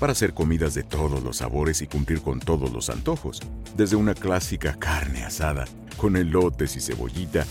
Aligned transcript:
Para 0.00 0.12
hacer 0.12 0.32
comidas 0.32 0.72
de 0.72 0.82
todos 0.82 1.22
los 1.22 1.36
sabores 1.36 1.82
y 1.82 1.86
cumplir 1.86 2.22
con 2.22 2.40
todos 2.40 2.72
los 2.72 2.88
antojos, 2.88 3.38
desde 3.76 3.96
una 3.96 4.14
clásica 4.14 4.78
carne 4.78 5.24
asada, 5.24 5.66
con 5.98 6.16
elotes 6.16 6.74
y 6.74 6.80
cebollita, 6.80 7.46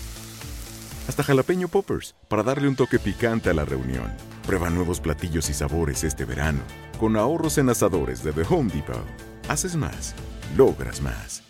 hasta 1.06 1.22
jalapeño 1.22 1.68
poppers, 1.68 2.16
para 2.26 2.42
darle 2.42 2.66
un 2.66 2.74
toque 2.74 2.98
picante 2.98 3.50
a 3.50 3.54
la 3.54 3.64
reunión. 3.64 4.12
Prueba 4.44 4.68
nuevos 4.68 4.98
platillos 4.98 5.48
y 5.48 5.54
sabores 5.54 6.02
este 6.02 6.24
verano, 6.24 6.58
con 6.98 7.16
ahorros 7.16 7.56
en 7.58 7.68
asadores 7.68 8.24
de 8.24 8.32
The 8.32 8.42
Home 8.50 8.72
Depot. 8.72 9.06
Haces 9.48 9.76
más, 9.76 10.16
logras 10.56 11.00
más. 11.00 11.44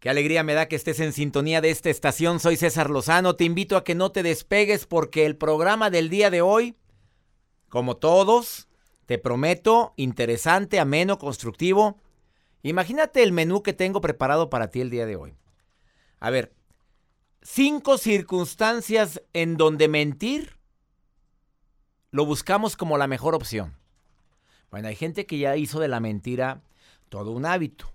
Qué 0.00 0.10
alegría 0.10 0.42
me 0.42 0.54
da 0.54 0.66
que 0.66 0.74
estés 0.74 0.98
en 0.98 1.12
sintonía 1.12 1.60
de 1.60 1.70
esta 1.70 1.88
estación. 1.88 2.40
Soy 2.40 2.56
César 2.56 2.90
Lozano. 2.90 3.36
Te 3.36 3.44
invito 3.44 3.76
a 3.76 3.84
que 3.84 3.94
no 3.94 4.10
te 4.10 4.24
despegues 4.24 4.86
porque 4.86 5.24
el 5.24 5.36
programa 5.36 5.88
del 5.88 6.10
día 6.10 6.30
de 6.30 6.42
hoy, 6.42 6.74
como 7.68 7.96
todos, 7.96 8.69
te 9.10 9.18
prometo, 9.18 9.92
interesante, 9.96 10.78
ameno, 10.78 11.18
constructivo. 11.18 11.98
Imagínate 12.62 13.24
el 13.24 13.32
menú 13.32 13.60
que 13.60 13.72
tengo 13.72 14.00
preparado 14.00 14.50
para 14.50 14.70
ti 14.70 14.80
el 14.80 14.88
día 14.88 15.04
de 15.04 15.16
hoy. 15.16 15.34
A 16.20 16.30
ver, 16.30 16.54
cinco 17.42 17.98
circunstancias 17.98 19.20
en 19.32 19.56
donde 19.56 19.88
mentir 19.88 20.58
lo 22.12 22.24
buscamos 22.24 22.76
como 22.76 22.98
la 22.98 23.08
mejor 23.08 23.34
opción. 23.34 23.76
Bueno, 24.70 24.86
hay 24.86 24.94
gente 24.94 25.26
que 25.26 25.38
ya 25.38 25.56
hizo 25.56 25.80
de 25.80 25.88
la 25.88 25.98
mentira 25.98 26.62
todo 27.08 27.32
un 27.32 27.46
hábito. 27.46 27.92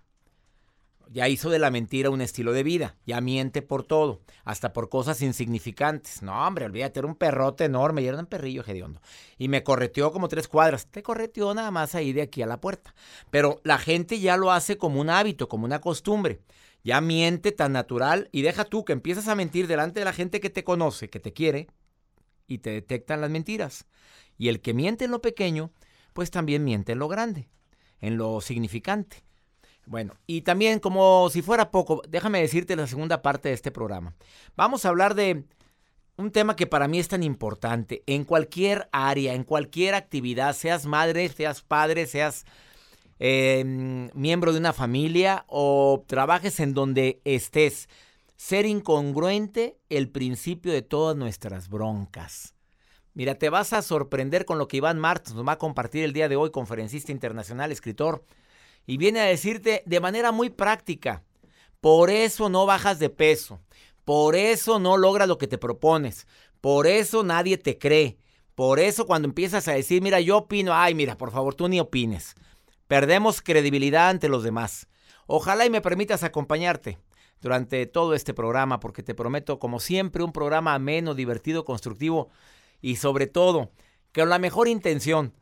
Ya 1.12 1.30
hizo 1.30 1.50
de 1.50 1.60
la 1.60 1.72
mentira 1.72 2.10
un 2.10 2.22
estilo 2.22 2.52
de 2.52 2.64
vida. 2.64 2.96
Ya 3.06 3.22
miente 3.22 3.62
por 3.62 3.84
todo. 3.84 4.22
Hasta 4.44 4.74
por 4.74 4.90
cosas 4.90 5.22
insignificantes. 5.22 6.22
No, 6.22 6.46
hombre, 6.46 6.66
olvídate, 6.66 7.00
era 7.00 7.08
un 7.08 7.16
perrote 7.16 7.66
enorme. 7.66 8.02
Y 8.02 8.08
era 8.08 8.20
un 8.20 8.26
perrillo 8.26 8.64
hediondo. 8.66 9.02
Y 9.38 9.48
me 9.48 9.64
correteó 9.64 10.12
como 10.12 10.28
tres 10.28 10.48
cuadras. 10.48 10.88
Te 10.88 11.04
correteó 11.04 11.54
nada 11.54 11.72
más 11.72 11.96
ahí 11.96 12.14
de 12.14 12.22
aquí 12.22 12.42
a 12.42 12.48
la 12.48 12.62
puerta. 12.62 12.96
Pero 13.32 13.62
la 13.64 13.78
gente 13.78 14.20
ya 14.20 14.38
lo 14.38 14.52
hace 14.52 14.78
como 14.78 15.02
un 15.02 15.10
hábito, 15.10 15.48
como 15.48 15.66
una 15.66 15.82
costumbre. 15.82 16.42
Ya 16.84 17.02
miente 17.02 17.52
tan 17.52 17.74
natural. 17.74 18.30
Y 18.32 18.42
deja 18.42 18.66
tú 18.66 18.86
que 18.86 18.94
empiezas 18.94 19.28
a 19.28 19.36
mentir 19.36 19.68
delante 19.68 20.00
de 20.00 20.06
la 20.06 20.14
gente 20.14 20.40
que 20.40 20.50
te 20.50 20.64
conoce, 20.64 21.10
que 21.10 21.20
te 21.20 21.34
quiere. 21.34 21.68
Y 22.48 22.60
te 22.60 22.70
detectan 22.70 23.22
las 23.22 23.30
mentiras. 23.30 23.86
Y 24.38 24.50
el 24.50 24.62
que 24.62 24.74
miente 24.74 25.06
en 25.06 25.12
lo 25.12 25.22
pequeño, 25.22 25.72
pues 26.14 26.32
también 26.32 26.64
miente 26.64 26.92
en 26.92 27.00
lo 27.00 27.08
grande. 27.08 27.50
En 28.02 28.18
lo 28.18 28.40
significante. 28.42 29.25
Bueno, 29.86 30.16
y 30.26 30.42
también 30.42 30.80
como 30.80 31.30
si 31.30 31.42
fuera 31.42 31.70
poco, 31.70 32.02
déjame 32.10 32.42
decirte 32.42 32.76
la 32.76 32.88
segunda 32.88 33.22
parte 33.22 33.50
de 33.50 33.56
este 33.56 33.72
programa. 33.72 34.16
Vamos 34.56 34.86
a 34.86 34.90
hablar 34.90 35.14
de 35.14 35.46
un 36.18 36.32
tema 36.32 36.56
que 36.56 36.66
para 36.66 36.88
mí 36.88 37.00
es 37.00 37.08
tan 37.08 37.24
importante 37.24 38.04
en 38.08 38.24
cualquier 38.24 38.90
área, 38.92 39.34
en 39.34 39.44
cualquier 39.44 39.96
actividad, 39.96 40.56
seas 40.56 40.86
madre, 40.86 41.30
seas 41.30 41.62
padre, 41.62 42.08
seas 42.08 42.46
eh, 43.20 44.10
miembro 44.14 44.54
de 44.54 44.60
una 44.60 44.74
familia 44.74 45.46
o 45.48 46.04
trabajes 46.08 46.60
en 46.60 46.74
donde 46.74 47.22
estés. 47.24 47.88
Ser 48.38 48.66
incongruente, 48.66 49.78
el 49.90 50.10
principio 50.10 50.74
de 50.74 50.82
todas 50.82 51.16
nuestras 51.16 51.70
broncas. 51.70 52.54
Mira, 53.14 53.36
te 53.36 53.50
vas 53.50 53.72
a 53.72 53.82
sorprender 53.82 54.44
con 54.44 54.58
lo 54.58 54.68
que 54.68 54.78
Iván 54.78 55.00
Martins 55.00 55.36
nos 55.36 55.48
va 55.48 55.54
a 55.54 55.58
compartir 55.58 56.04
el 56.04 56.12
día 56.12 56.28
de 56.28 56.36
hoy, 56.36 56.52
conferencista 56.52 57.14
internacional, 57.14 57.72
escritor 57.72 58.26
y 58.86 58.98
viene 58.98 59.20
a 59.20 59.26
decirte 59.26 59.84
de 59.86 60.00
manera 60.00 60.32
muy 60.32 60.50
práctica, 60.50 61.24
por 61.82 62.10
eso 62.10 62.50
no 62.50 62.66
bajas 62.66 63.00
de 63.00 63.10
peso, 63.10 63.62
por 64.04 64.36
eso 64.36 64.80
no 64.80 64.98
logras 64.98 65.28
lo 65.28 65.38
que 65.38 65.48
te 65.48 65.58
propones, 65.58 66.28
por 66.62 66.88
eso 66.88 67.24
nadie 67.24 67.58
te 67.58 67.78
cree, 67.78 68.18
por 68.56 68.80
eso 68.80 69.06
cuando 69.06 69.28
empiezas 69.28 69.68
a 69.68 69.74
decir, 69.74 70.02
mira, 70.02 70.20
yo 70.20 70.38
opino, 70.38 70.74
ay, 70.74 70.96
mira, 70.96 71.18
por 71.18 71.32
favor, 71.32 71.56
tú 71.56 71.68
ni 71.68 71.80
opines. 71.80 72.36
Perdemos 72.88 73.42
credibilidad 73.42 74.10
ante 74.10 74.30
los 74.30 74.44
demás. 74.44 74.88
Ojalá 75.28 75.66
y 75.66 75.70
me 75.70 75.82
permitas 75.82 76.24
acompañarte 76.24 76.98
durante 77.42 77.86
todo 77.86 78.14
este 78.14 78.34
programa, 78.34 78.80
porque 78.80 79.04
te 79.04 79.14
prometo, 79.14 79.60
como 79.60 79.80
siempre, 79.80 80.24
un 80.24 80.32
programa 80.32 80.74
ameno, 80.74 81.16
divertido, 81.16 81.66
constructivo 81.66 82.30
y 82.82 82.96
sobre 82.96 83.28
todo, 83.28 83.72
con 84.14 84.30
la 84.30 84.40
mejor 84.40 84.68
intención. 84.68 85.34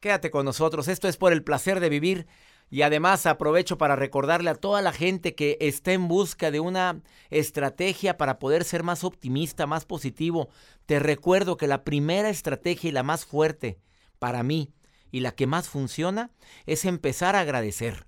Quédate 0.00 0.30
con 0.30 0.44
nosotros, 0.44 0.88
esto 0.88 1.08
es 1.08 1.16
por 1.16 1.32
el 1.32 1.42
placer 1.42 1.80
de 1.80 1.88
vivir. 1.88 2.26
Y 2.72 2.80
además 2.80 3.26
aprovecho 3.26 3.76
para 3.76 3.96
recordarle 3.96 4.48
a 4.48 4.54
toda 4.54 4.80
la 4.80 4.92
gente 4.92 5.34
que 5.34 5.58
está 5.60 5.92
en 5.92 6.08
busca 6.08 6.50
de 6.50 6.58
una 6.58 7.02
estrategia 7.28 8.16
para 8.16 8.38
poder 8.38 8.64
ser 8.64 8.82
más 8.82 9.04
optimista, 9.04 9.66
más 9.66 9.84
positivo. 9.84 10.48
Te 10.86 10.98
recuerdo 10.98 11.58
que 11.58 11.66
la 11.66 11.84
primera 11.84 12.30
estrategia 12.30 12.88
y 12.88 12.92
la 12.92 13.02
más 13.02 13.26
fuerte 13.26 13.78
para 14.18 14.42
mí 14.42 14.72
y 15.10 15.20
la 15.20 15.32
que 15.32 15.46
más 15.46 15.68
funciona 15.68 16.30
es 16.64 16.86
empezar 16.86 17.36
a 17.36 17.40
agradecer. 17.40 18.06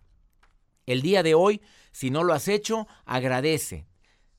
El 0.86 1.02
día 1.02 1.22
de 1.22 1.34
hoy, 1.34 1.60
si 1.92 2.08
no 2.10 2.24
lo 2.24 2.32
has 2.32 2.48
hecho, 2.48 2.88
agradece. 3.04 3.86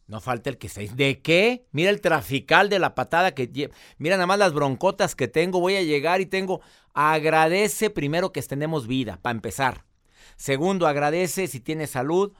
No 0.07 0.21
falta 0.21 0.49
el 0.49 0.57
que 0.57 0.69
se... 0.69 0.87
¿De 0.87 1.21
qué? 1.21 1.67
Mira 1.71 1.91
el 1.91 2.01
trafical 2.01 2.67
de 2.69 2.79
la 2.79 2.95
patada 2.95 3.35
que... 3.35 3.69
Mira 3.99 4.15
nada 4.15 4.25
más 4.25 4.39
las 4.39 4.53
broncotas 4.53 5.13
que 5.13 5.27
tengo. 5.27 5.59
Voy 5.59 5.75
a 5.75 5.83
llegar 5.83 6.19
y 6.19 6.25
tengo... 6.25 6.61
Agradece 6.95 7.91
primero 7.91 8.31
que 8.31 8.41
tenemos 8.41 8.87
vida, 8.87 9.19
para 9.21 9.35
empezar. 9.35 9.85
Segundo, 10.35 10.87
agradece 10.87 11.47
si 11.47 11.59
tiene 11.59 11.87
salud 11.87 12.33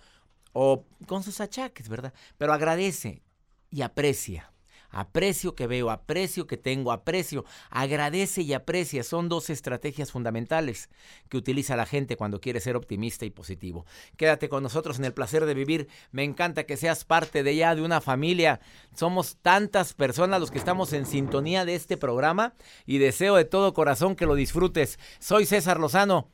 o 0.53 0.85
con 1.07 1.23
sus 1.23 1.41
achaques, 1.41 1.90
¿verdad? 1.90 2.13
Pero 2.38 2.53
agradece 2.53 3.22
y 3.69 3.81
aprecia. 3.81 4.51
Aprecio 4.96 5.56
que 5.56 5.68
veo, 5.68 5.90
aprecio 5.91 6.47
que 6.47 6.56
tengo, 6.56 6.94
aprecio, 6.94 7.44
agradece 7.69 8.44
y 8.44 8.53
aprecia. 8.53 9.03
Son 9.03 9.28
dos 9.28 9.50
estrategias 9.50 10.13
fundamentales 10.13 10.90
que 11.28 11.35
utiliza 11.35 11.75
la 11.75 11.85
gente 11.85 12.16
cuando 12.16 12.40
quiere 12.40 12.62
ser 12.62 12.78
optimista 12.78 13.25
y 13.25 13.29
positivo. 13.29 13.85
Quédate 14.16 14.47
con 14.47 14.63
nosotros 14.63 14.97
en 14.97 15.03
el 15.03 15.13
placer 15.13 15.46
de 15.46 15.53
vivir. 15.53 15.90
Me 16.12 16.23
encanta 16.23 16.66
que 16.66 16.78
seas 16.78 17.03
parte 17.03 17.44
de 17.44 17.57
ya 17.57 17.75
de 17.75 17.81
una 17.81 18.00
familia. 18.00 18.62
Somos 18.96 19.35
tantas 19.41 19.94
personas 19.94 20.40
los 20.40 20.50
que 20.50 20.59
estamos 20.59 20.94
en 20.94 21.06
sintonía 21.06 21.66
de 21.66 21.75
este 21.75 21.97
programa 21.97 22.53
y 22.85 22.97
deseo 22.97 23.35
de 23.35 23.44
todo 23.44 23.73
corazón 23.73 24.16
que 24.16 24.25
lo 24.25 24.35
disfrutes. 24.35 24.97
Soy 25.19 25.46
César 25.46 25.78
Lozano. 25.78 26.29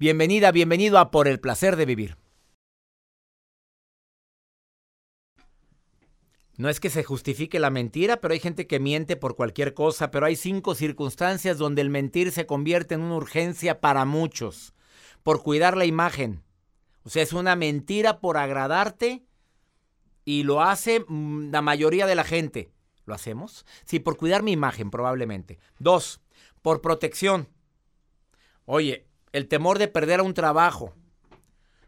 Bienvenida, 0.00 0.52
bienvenido 0.52 1.00
a 1.00 1.10
Por 1.10 1.26
el 1.26 1.40
Placer 1.40 1.74
de 1.74 1.84
Vivir. 1.84 2.16
No 6.56 6.68
es 6.68 6.78
que 6.78 6.88
se 6.88 7.02
justifique 7.02 7.58
la 7.58 7.70
mentira, 7.70 8.20
pero 8.20 8.32
hay 8.32 8.38
gente 8.38 8.68
que 8.68 8.78
miente 8.78 9.16
por 9.16 9.34
cualquier 9.34 9.74
cosa, 9.74 10.12
pero 10.12 10.26
hay 10.26 10.36
cinco 10.36 10.76
circunstancias 10.76 11.58
donde 11.58 11.82
el 11.82 11.90
mentir 11.90 12.30
se 12.30 12.46
convierte 12.46 12.94
en 12.94 13.00
una 13.00 13.16
urgencia 13.16 13.80
para 13.80 14.04
muchos, 14.04 14.72
por 15.24 15.42
cuidar 15.42 15.76
la 15.76 15.84
imagen. 15.84 16.44
O 17.02 17.10
sea, 17.10 17.24
es 17.24 17.32
una 17.32 17.56
mentira 17.56 18.20
por 18.20 18.36
agradarte 18.36 19.24
y 20.24 20.44
lo 20.44 20.62
hace 20.62 21.04
mm, 21.08 21.50
la 21.50 21.60
mayoría 21.60 22.06
de 22.06 22.14
la 22.14 22.22
gente. 22.22 22.70
¿Lo 23.04 23.14
hacemos? 23.14 23.66
Sí, 23.84 23.98
por 23.98 24.16
cuidar 24.16 24.44
mi 24.44 24.52
imagen 24.52 24.92
probablemente. 24.92 25.58
Dos, 25.80 26.20
por 26.62 26.82
protección. 26.82 27.48
Oye, 28.64 29.07
el 29.32 29.48
temor 29.48 29.78
de 29.78 29.88
perder 29.88 30.20
a 30.20 30.24
un 30.24 30.34
trabajo, 30.34 30.94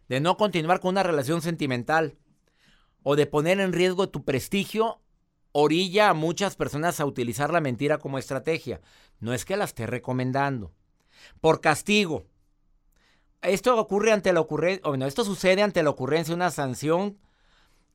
de 0.09 0.21
no 0.21 0.37
continuar 0.37 0.81
con 0.81 0.91
una 0.91 1.03
relación 1.03 1.43
sentimental 1.43 2.17
o 3.03 3.17
de 3.17 3.27
poner 3.27 3.61
en 3.61 3.73
riesgo 3.73 4.09
tu 4.09 4.25
prestigio, 4.25 5.01
orilla 5.53 6.11
a 6.11 6.15
muchas 6.15 6.57
personas 6.57 7.01
a 7.01 7.07
utilizar 7.07 7.53
la 7.53 7.61
mentira 7.61 7.99
como 7.99 8.19
estrategia. 8.19 8.81
No 9.19 9.33
es 9.33 9.45
que 9.45 9.57
la 9.57 9.65
esté 9.65 9.87
recomendando. 9.87 10.73
Por 11.41 11.61
castigo. 11.61 12.27
esto 13.43 13.79
ocurre 13.79 14.13
ante 14.13 14.33
la 14.33 14.41
ocurrencia, 14.41 14.87
bueno, 14.87 15.07
esto 15.07 15.25
sucede 15.25 15.63
ante 15.63 15.83
la 15.83 15.91
ocurrencia 15.91 16.33
de 16.33 16.37
una 16.37 16.51
sanción 16.51 17.19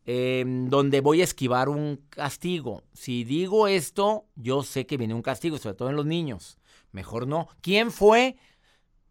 em, 0.05 0.69
donde 0.69 1.01
voy 1.01 1.21
a 1.21 1.23
esquivar 1.23 1.69
un 1.69 2.03
castigo. 2.09 2.83
Si 2.93 3.23
digo 3.23 3.67
esto, 3.67 4.25
yo 4.35 4.63
sé 4.63 4.85
que 4.85 4.97
viene 4.97 5.13
un 5.13 5.21
castigo, 5.21 5.57
sobre 5.57 5.75
todo 5.75 5.89
en 5.89 5.95
los 5.95 6.05
niños. 6.05 6.57
Mejor 6.91 7.27
no. 7.27 7.47
¿Quién 7.61 7.91
fue? 7.91 8.37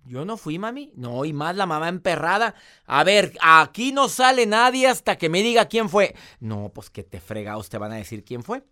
Yo 0.06 0.24
no 0.24 0.36
fui, 0.36 0.58
mami. 0.58 0.92
No, 0.96 1.24
y 1.24 1.32
más 1.32 1.56
la 1.56 1.66
mamá 1.66 1.88
emperrada. 1.88 2.54
A 2.86 3.04
ver, 3.04 3.32
aquí 3.40 3.92
no 3.92 4.08
sale 4.08 4.46
nadie 4.46 4.86
hasta 4.86 5.16
que 5.16 5.28
me 5.28 5.42
diga 5.42 5.66
quién 5.66 5.88
fue. 5.88 6.14
No, 6.40 6.70
pues 6.74 6.90
que 6.90 7.02
te 7.02 7.20
fregados 7.20 7.68
te 7.68 7.78
van 7.78 7.92
a 7.92 7.96
decir 7.96 8.24
quién 8.24 8.42
fue. 8.42 8.64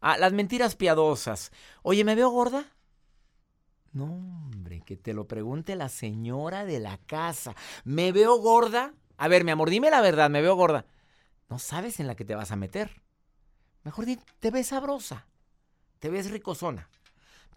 Ah, 0.00 0.16
las 0.16 0.32
mentiras 0.32 0.76
piadosas. 0.76 1.50
Oye, 1.82 2.04
¿me 2.04 2.14
veo 2.14 2.30
gorda? 2.30 2.66
No, 3.92 4.04
hombre, 4.04 4.82
que 4.86 4.96
te 4.96 5.12
lo 5.12 5.26
pregunte 5.26 5.74
la 5.74 5.88
señora 5.88 6.64
de 6.64 6.78
la 6.78 6.98
casa. 6.98 7.56
¿Me 7.84 8.12
veo 8.12 8.36
gorda? 8.36 8.94
A 9.16 9.26
ver, 9.26 9.44
mi 9.44 9.50
amor, 9.50 9.70
dime 9.70 9.90
la 9.90 10.00
verdad, 10.00 10.30
me 10.30 10.42
veo 10.42 10.54
gorda. 10.54 10.86
No 11.48 11.58
sabes 11.58 11.98
en 11.98 12.06
la 12.06 12.14
que 12.14 12.24
te 12.24 12.36
vas 12.36 12.52
a 12.52 12.56
meter. 12.56 13.02
Mejor 13.82 14.06
te 14.38 14.50
ves 14.50 14.68
sabrosa. 14.68 15.26
Te 15.98 16.10
ves 16.10 16.30
ricosona. 16.30 16.88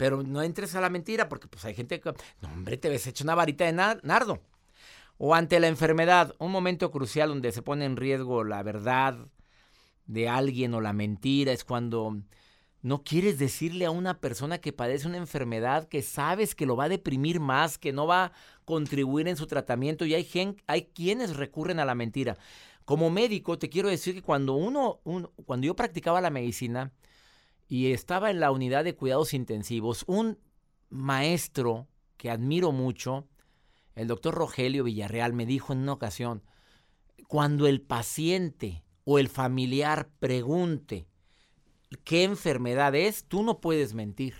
Pero 0.01 0.23
no 0.23 0.41
entres 0.41 0.73
a 0.73 0.81
la 0.81 0.89
mentira 0.89 1.29
porque 1.29 1.47
pues 1.47 1.63
hay 1.63 1.75
gente 1.75 1.99
que... 1.99 2.11
No, 2.41 2.51
hombre, 2.51 2.75
te 2.75 2.89
ves 2.89 3.05
hecho 3.05 3.23
una 3.23 3.35
varita 3.35 3.65
de 3.65 3.71
nardo. 3.71 4.41
O 5.19 5.35
ante 5.35 5.59
la 5.59 5.67
enfermedad, 5.67 6.33
un 6.39 6.51
momento 6.51 6.89
crucial 6.89 7.29
donde 7.29 7.51
se 7.51 7.61
pone 7.61 7.85
en 7.85 7.95
riesgo 7.97 8.43
la 8.43 8.63
verdad 8.63 9.27
de 10.07 10.27
alguien 10.27 10.73
o 10.73 10.81
la 10.81 10.91
mentira 10.91 11.51
es 11.51 11.63
cuando 11.63 12.17
no 12.81 13.03
quieres 13.03 13.37
decirle 13.37 13.85
a 13.85 13.91
una 13.91 14.19
persona 14.19 14.57
que 14.57 14.73
padece 14.73 15.07
una 15.07 15.17
enfermedad 15.17 15.87
que 15.87 16.01
sabes 16.01 16.55
que 16.55 16.65
lo 16.65 16.75
va 16.75 16.85
a 16.85 16.89
deprimir 16.89 17.39
más, 17.39 17.77
que 17.77 17.93
no 17.93 18.07
va 18.07 18.23
a 18.23 18.31
contribuir 18.65 19.27
en 19.27 19.37
su 19.37 19.45
tratamiento 19.45 20.07
y 20.07 20.15
hay, 20.15 20.27
hay 20.65 20.85
quienes 20.95 21.35
recurren 21.35 21.79
a 21.79 21.85
la 21.85 21.93
mentira. 21.93 22.39
Como 22.85 23.11
médico 23.11 23.59
te 23.59 23.69
quiero 23.69 23.87
decir 23.87 24.15
que 24.15 24.23
cuando 24.23 24.53
uno, 24.53 24.99
cuando 25.45 25.67
yo 25.67 25.75
practicaba 25.75 26.21
la 26.21 26.31
medicina 26.31 26.91
y 27.71 27.93
estaba 27.93 28.29
en 28.31 28.41
la 28.41 28.51
unidad 28.51 28.83
de 28.83 28.97
cuidados 28.97 29.33
intensivos, 29.33 30.03
un 30.05 30.37
maestro 30.89 31.87
que 32.17 32.29
admiro 32.29 32.73
mucho, 32.73 33.29
el 33.95 34.09
doctor 34.09 34.35
Rogelio 34.35 34.83
Villarreal, 34.83 35.31
me 35.31 35.45
dijo 35.45 35.71
en 35.71 35.79
una 35.79 35.93
ocasión, 35.93 36.43
cuando 37.29 37.67
el 37.67 37.79
paciente 37.79 38.83
o 39.05 39.19
el 39.19 39.29
familiar 39.29 40.09
pregunte 40.19 41.07
qué 42.03 42.25
enfermedad 42.25 42.93
es, 42.93 43.23
tú 43.23 43.41
no 43.41 43.61
puedes 43.61 43.93
mentir. 43.93 44.35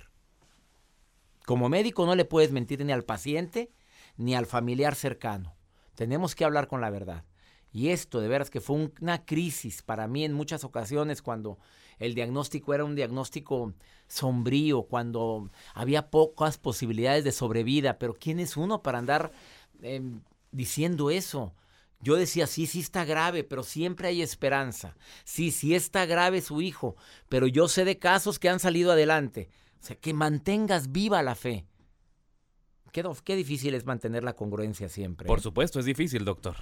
Como 1.45 1.69
médico 1.69 2.06
no 2.06 2.16
le 2.16 2.25
puedes 2.25 2.51
mentir 2.51 2.84
ni 2.84 2.92
al 2.92 3.06
paciente 3.06 3.72
ni 4.18 4.36
al 4.36 4.45
familiar 4.45 4.94
cercano. 4.94 5.56
Tenemos 5.95 6.36
que 6.36 6.44
hablar 6.44 6.68
con 6.68 6.81
la 6.81 6.89
verdad. 6.89 7.24
Y 7.72 7.89
esto 7.92 8.19
de 8.19 8.27
veras 8.27 8.50
que 8.50 8.60
fue 8.60 8.89
una 9.00 9.24
crisis 9.24 9.84
para 9.84 10.06
mí 10.10 10.25
en 10.25 10.34
muchas 10.34 10.66
ocasiones 10.66 11.22
cuando 11.22 11.60
el 12.01 12.15
diagnóstico 12.15 12.74
era 12.74 12.83
un 12.83 12.95
diagnóstico 12.95 13.74
sombrío, 14.07 14.83
cuando 14.83 15.51
había 15.75 16.09
pocas 16.09 16.57
posibilidades 16.57 17.24
de 17.24 17.31
sobrevida. 17.31 18.00
Pero 18.00 18.15
¿quién 18.15 18.39
es 18.39 18.57
uno 18.57 18.81
para 18.81 18.98
andar 18.98 19.31
em, 19.83 20.21
diciendo 20.51 21.12
eso? 21.12 21.53
Yo 22.00 22.15
decía, 22.15 22.48
sí, 22.48 22.65
sí 22.65 22.80
está 22.80 23.06
grave, 23.06 23.44
pero 23.44 23.62
siempre 23.62 24.07
hay 24.07 24.24
esperanza. 24.24 24.98
Sí, 25.25 25.51
sí 25.51 25.75
está 25.75 26.07
grave 26.07 26.42
su 26.42 26.63
hijo, 26.63 26.95
pero 27.30 27.45
yo 27.45 27.68
sé 27.68 27.86
de 27.86 28.00
casos 28.00 28.39
que 28.39 28.50
han 28.50 28.59
salido 28.59 28.92
adelante. 28.92 29.50
O 29.80 29.86
sea, 29.86 29.95
que 29.95 30.15
mantengas 30.15 30.92
viva 30.92 31.21
la 31.21 31.36
fe. 31.36 31.68
Qué, 32.92 33.07
qué 33.24 33.36
difícil 33.36 33.75
es 33.75 33.86
mantener 33.86 34.24
la 34.24 34.33
congruencia 34.33 34.89
siempre. 34.89 35.27
Por 35.27 35.38
¿eh? 35.38 35.44
supuesto, 35.44 35.80
es 35.80 35.86
difícil, 35.86 36.25
doctor. 36.25 36.56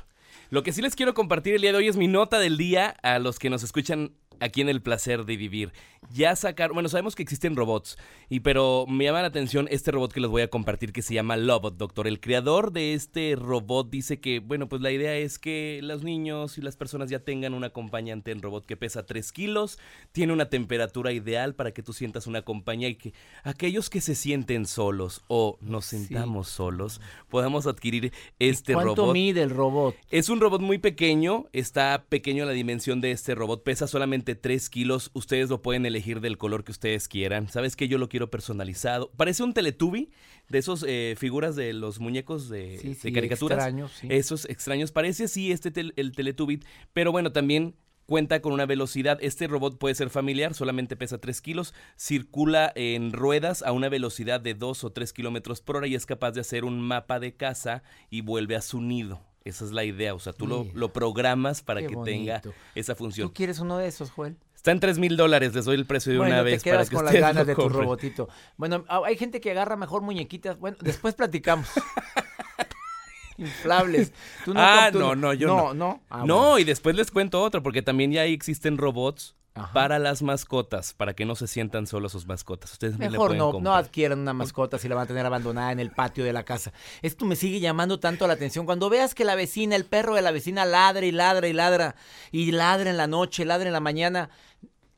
Lo 0.49 0.63
que 0.63 0.73
sí 0.73 0.81
les 0.81 0.97
quiero 0.97 1.13
compartir 1.13 1.55
el 1.55 1.61
día 1.61 1.71
de 1.71 1.77
hoy 1.77 1.87
es 1.87 1.95
mi 1.95 2.09
nota 2.09 2.39
del 2.39 2.57
día 2.57 2.89
a 3.01 3.19
los 3.19 3.39
que 3.39 3.49
nos 3.49 3.63
escuchan 3.63 4.13
aquí 4.39 4.61
en 4.61 4.69
el 4.69 4.81
placer 4.81 5.25
de 5.25 5.37
vivir. 5.37 5.71
Ya 6.13 6.35
sacar, 6.35 6.71
bueno, 6.71 6.87
sabemos 6.87 7.15
que 7.15 7.23
existen 7.23 7.55
robots, 7.55 7.97
y 8.29 8.39
pero 8.39 8.85
me 8.87 9.03
llama 9.03 9.21
la 9.21 9.27
atención 9.27 9.67
este 9.69 9.91
robot 9.91 10.13
que 10.13 10.21
les 10.21 10.29
voy 10.29 10.41
a 10.41 10.49
compartir 10.49 10.93
que 10.93 11.01
se 11.01 11.13
llama 11.13 11.35
Lobot, 11.35 11.75
doctor. 11.75 12.07
El 12.07 12.19
creador 12.19 12.71
de 12.71 12.93
este 12.93 13.35
robot 13.35 13.89
dice 13.89 14.19
que, 14.19 14.39
bueno, 14.39 14.69
pues 14.69 14.81
la 14.81 14.91
idea 14.91 15.15
es 15.17 15.39
que 15.39 15.81
los 15.83 16.03
niños 16.03 16.57
y 16.57 16.61
las 16.61 16.77
personas 16.77 17.09
ya 17.09 17.19
tengan 17.19 17.53
un 17.53 17.65
acompañante 17.65 18.31
en 18.31 18.41
robot 18.41 18.65
que 18.65 18.77
pesa 18.77 19.05
3 19.05 19.31
kilos, 19.31 19.77
tiene 20.11 20.31
una 20.33 20.49
temperatura 20.49 21.11
ideal 21.11 21.53
para 21.53 21.73
que 21.73 21.83
tú 21.83 21.93
sientas 21.93 22.27
una 22.27 22.43
compañía 22.43 22.87
y 22.87 22.95
que 22.95 23.13
aquellos 23.43 23.89
que 23.89 24.01
se 24.01 24.15
sienten 24.15 24.65
solos 24.65 25.23
o 25.27 25.57
nos 25.61 25.85
sentamos 25.85 26.47
solos 26.47 27.01
podamos 27.27 27.67
adquirir 27.67 28.13
este 28.39 28.73
robot. 28.73 28.95
¿Cuánto 28.95 29.13
mide 29.13 29.43
el 29.43 29.49
robot? 29.49 29.95
Es 30.09 30.29
un 30.29 30.39
robot 30.39 30.61
muy 30.61 30.77
pequeño, 30.77 31.47
está 31.51 32.05
pequeño 32.07 32.45
la 32.45 32.51
dimensión 32.51 33.01
de 33.01 33.11
este 33.11 33.35
robot, 33.35 33.63
pesa 33.63 33.87
solamente 33.87 34.28
3 34.35 34.69
kilos. 34.69 35.11
Ustedes 35.13 35.49
lo 35.49 35.61
pueden 35.61 35.85
elegir 35.85 36.21
del 36.21 36.37
color 36.37 36.63
que 36.63 36.71
ustedes 36.71 37.07
quieran. 37.07 37.49
¿Sabes 37.49 37.75
que 37.75 37.87
Yo 37.87 37.97
lo 37.97 38.09
quiero 38.09 38.29
personalizado. 38.29 39.11
Parece 39.17 39.43
un 39.43 39.53
Teletubby, 39.53 40.11
de 40.49 40.57
esos 40.57 40.85
eh, 40.87 41.15
figuras 41.17 41.55
de 41.55 41.73
los 41.73 41.99
muñecos 41.99 42.49
de, 42.49 42.97
caricaturas. 43.13 43.57
Extraños, 43.57 43.91
Esos 44.03 44.45
extraños. 44.45 44.91
Parece 44.91 45.27
sí 45.27 45.51
este 45.51 45.71
el 45.95 46.11
Teletubby, 46.13 46.61
pero 46.93 47.11
bueno, 47.11 47.31
también 47.31 47.75
cuenta 48.09 48.41
con 48.41 48.51
una 48.51 48.65
velocidad. 48.65 49.19
Este 49.21 49.47
robot 49.47 49.77
puede 49.77 49.95
ser 49.95 50.09
familiar, 50.09 50.53
solamente 50.55 50.97
pesa 50.97 51.19
3 51.19 51.39
kilos, 51.41 51.73
circula 51.95 52.73
en 52.75 53.13
ruedas 53.13 53.61
a 53.61 53.71
una 53.71 53.87
velocidad 53.87 54.41
de 54.41 54.55
2 54.55 54.83
o 54.83 54.91
3 54.91 55.13
kilómetros 55.13 55.61
por 55.61 55.77
hora 55.77 55.87
y 55.87 55.95
es 55.95 56.07
capaz 56.07 56.31
de 56.31 56.41
hacer 56.41 56.65
un 56.65 56.81
mapa 56.81 57.19
de 57.19 57.35
casa 57.35 57.83
y 58.09 58.21
vuelve 58.21 58.55
a 58.55 58.61
su 58.61 58.81
nido. 58.81 59.28
Esa 59.49 59.65
es 59.65 59.71
la 59.71 59.83
idea, 59.83 60.13
o 60.13 60.19
sea, 60.19 60.33
tú 60.33 60.47
lo, 60.47 60.93
programas 60.93 61.61
para 61.61 61.81
que 61.85 61.95
tenga 62.05 62.41
esa 62.75 62.95
función. 62.95 63.27
¿Tú 63.27 63.33
quieres 63.33 63.59
uno 63.59 63.77
de 63.77 63.87
esos, 63.87 64.11
Joel? 64.11 64.37
Está 64.55 64.71
en 64.71 64.79
3 64.79 64.99
mil 64.99 65.15
dólares, 65.17 65.55
les 65.55 65.65
doy 65.65 65.75
el 65.75 65.85
precio 65.85 66.11
de 66.11 66.19
una 66.19 66.41
vez. 66.41 66.61
Te 66.61 66.69
quedas 66.69 66.89
con 66.89 67.05
las 67.05 67.13
ganas 67.13 67.47
de 67.47 67.55
tu 67.55 67.69
robotito. 67.69 68.29
Bueno, 68.57 68.85
hay 68.87 69.17
gente 69.17 69.41
que 69.41 69.51
agarra 69.51 69.75
mejor 69.75 70.01
muñequitas. 70.01 70.59
Bueno, 70.59 70.77
después 70.81 71.15
platicamos. 71.15 71.67
Inflables. 73.37 74.11
ah, 74.53 74.91
no, 74.93 75.15
no, 75.15 75.33
yo 75.33 75.47
no. 75.47 75.73
No, 75.73 76.01
no. 76.25 76.55
Ah, 76.55 76.59
y 76.59 76.65
después 76.65 76.95
les 76.95 77.09
cuento 77.09 77.41
otro, 77.41 77.63
porque 77.63 77.81
también 77.81 78.11
ya 78.11 78.25
existen 78.25 78.77
robots 78.77 79.35
para 79.73 79.99
las 79.99 80.21
mascotas, 80.21 80.93
para 80.93 81.13
que 81.13 81.25
no 81.25 81.35
se 81.35 81.47
sientan 81.47 81.87
solos 81.87 82.11
sus 82.11 82.25
mascotas. 82.27 82.71
Ustedes 82.73 82.97
Mejor 82.97 83.35
no, 83.35 83.59
no 83.59 83.73
adquieran 83.73 84.19
una 84.19 84.33
mascota 84.33 84.77
si 84.77 84.87
la 84.87 84.95
van 84.95 85.05
a 85.05 85.07
tener 85.07 85.25
abandonada 85.25 85.71
en 85.71 85.79
el 85.79 85.91
patio 85.91 86.23
de 86.23 86.33
la 86.33 86.43
casa. 86.43 86.71
Esto 87.01 87.25
me 87.25 87.35
sigue 87.35 87.59
llamando 87.59 87.99
tanto 87.99 88.27
la 88.27 88.33
atención. 88.33 88.65
Cuando 88.65 88.89
veas 88.89 89.15
que 89.15 89.25
la 89.25 89.35
vecina, 89.35 89.75
el 89.75 89.85
perro 89.85 90.15
de 90.15 90.21
la 90.21 90.31
vecina 90.31 90.65
ladra 90.65 91.05
y 91.05 91.11
ladra 91.11 91.47
y 91.47 91.53
ladra, 91.53 91.95
y 92.31 92.51
ladra 92.51 92.89
en 92.89 92.97
la 92.97 93.07
noche, 93.07 93.45
ladra 93.45 93.67
en 93.67 93.73
la 93.73 93.79
mañana, 93.79 94.29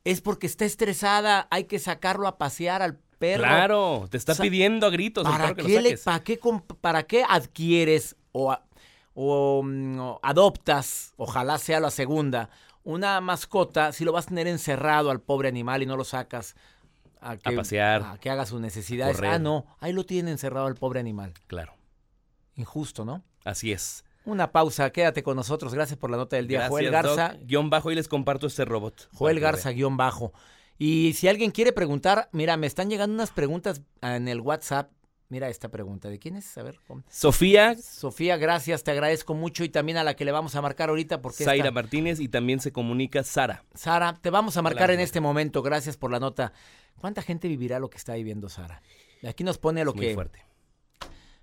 es 0.04 0.20
porque 0.20 0.46
está 0.46 0.64
estresada, 0.64 1.48
hay 1.50 1.64
que 1.64 1.78
sacarlo 1.78 2.26
a 2.26 2.38
pasear 2.38 2.82
al 2.82 2.98
perro. 3.18 3.42
Claro, 3.42 4.08
te 4.10 4.16
está 4.16 4.34
pidiendo 4.34 4.86
a 4.86 4.90
gritos. 4.90 5.24
¿Para, 5.24 5.54
qué, 5.54 5.98
para, 6.04 6.22
qué, 6.22 6.40
¿Para 6.80 7.02
qué 7.04 7.24
adquieres 7.28 8.16
o, 8.32 8.56
o 9.14 9.62
mm, 9.62 10.00
adoptas, 10.22 11.12
ojalá 11.16 11.58
sea 11.58 11.80
la 11.80 11.90
segunda, 11.90 12.50
una 12.84 13.20
mascota, 13.20 13.92
si 13.92 14.04
lo 14.04 14.12
vas 14.12 14.26
a 14.26 14.28
tener 14.28 14.46
encerrado 14.46 15.10
al 15.10 15.20
pobre 15.20 15.48
animal 15.48 15.82
y 15.82 15.86
no 15.86 15.96
lo 15.96 16.04
sacas 16.04 16.56
a, 17.20 17.36
pasear, 17.36 18.02
a 18.02 18.18
que 18.18 18.30
haga 18.30 18.46
sus 18.46 18.60
necesidades. 18.60 19.20
Ah, 19.22 19.38
no, 19.38 19.66
ahí 19.80 19.92
lo 19.92 20.04
tiene 20.04 20.30
encerrado 20.30 20.66
al 20.66 20.74
pobre 20.74 21.00
animal. 21.00 21.34
Claro. 21.46 21.74
Injusto, 22.56 23.04
¿no? 23.04 23.22
Así 23.44 23.72
es. 23.72 24.04
Una 24.24 24.52
pausa, 24.52 24.90
quédate 24.90 25.22
con 25.22 25.36
nosotros. 25.36 25.74
Gracias 25.74 25.98
por 25.98 26.10
la 26.10 26.16
nota 26.16 26.36
del 26.36 26.46
día. 26.46 26.68
Joel 26.68 26.90
Garza. 26.90 27.36
guion 27.42 27.70
bajo 27.70 27.90
y 27.90 27.94
les 27.94 28.08
comparto 28.08 28.46
este 28.46 28.64
robot. 28.64 29.08
Joel 29.14 29.40
Garza, 29.40 29.70
guion 29.70 29.96
bajo. 29.96 30.32
Y 30.78 31.12
si 31.14 31.28
alguien 31.28 31.50
quiere 31.50 31.72
preguntar, 31.72 32.28
mira, 32.32 32.56
me 32.56 32.66
están 32.66 32.88
llegando 32.88 33.14
unas 33.14 33.30
preguntas 33.30 33.82
en 34.00 34.28
el 34.28 34.40
WhatsApp 34.40 34.90
Mira 35.32 35.48
esta 35.48 35.70
pregunta. 35.70 36.10
¿De 36.10 36.18
quién 36.18 36.36
es? 36.36 36.58
A 36.58 36.62
ver. 36.62 36.78
Sofía. 37.08 37.74
Sofía, 37.76 38.36
gracias, 38.36 38.84
te 38.84 38.90
agradezco 38.90 39.32
mucho 39.32 39.64
y 39.64 39.70
también 39.70 39.96
a 39.96 40.04
la 40.04 40.12
que 40.12 40.26
le 40.26 40.30
vamos 40.30 40.56
a 40.56 40.60
marcar 40.60 40.90
ahorita 40.90 41.22
porque 41.22 41.42
Zaira 41.42 41.70
Martínez 41.70 42.20
y 42.20 42.28
también 42.28 42.60
se 42.60 42.70
comunica 42.70 43.24
Sara. 43.24 43.64
Sara, 43.72 44.18
te 44.20 44.28
vamos 44.28 44.58
a 44.58 44.62
marcar 44.62 44.90
en 44.90 45.00
este 45.00 45.22
momento. 45.22 45.62
Gracias 45.62 45.96
por 45.96 46.10
la 46.10 46.20
nota. 46.20 46.52
¿Cuánta 47.00 47.22
gente 47.22 47.48
vivirá 47.48 47.78
lo 47.78 47.88
que 47.88 47.96
está 47.96 48.12
viviendo 48.12 48.50
Sara? 48.50 48.82
Aquí 49.26 49.42
nos 49.42 49.56
pone 49.56 49.86
lo 49.86 49.94
que 49.94 50.12
fuerte. 50.12 50.44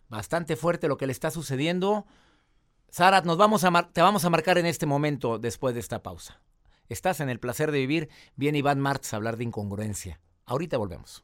Bastante 0.08 0.56
fuerte 0.56 0.88
lo 0.88 0.98
que 0.98 1.08
le 1.08 1.12
está 1.12 1.32
sucediendo. 1.32 2.06
Sara, 2.92 3.22
nos 3.22 3.38
vamos 3.38 3.64
a 3.64 3.90
te 3.92 4.04
vamos 4.04 4.24
a 4.24 4.30
marcar 4.30 4.60
en 4.60 4.68
este 4.68 4.86
momento 4.86 5.40
después 5.40 5.74
de 5.74 5.80
esta 5.80 6.04
pausa. 6.04 6.40
Estás 6.90 7.22
en 7.22 7.30
el 7.30 7.40
placer 7.40 7.72
de 7.72 7.80
vivir. 7.80 8.10
Viene 8.36 8.60
Iván 8.60 8.80
Martz 8.80 9.14
a 9.14 9.16
hablar 9.16 9.38
de 9.38 9.46
incongruencia. 9.46 10.22
Ahorita 10.46 10.78
volvemos. 10.78 11.24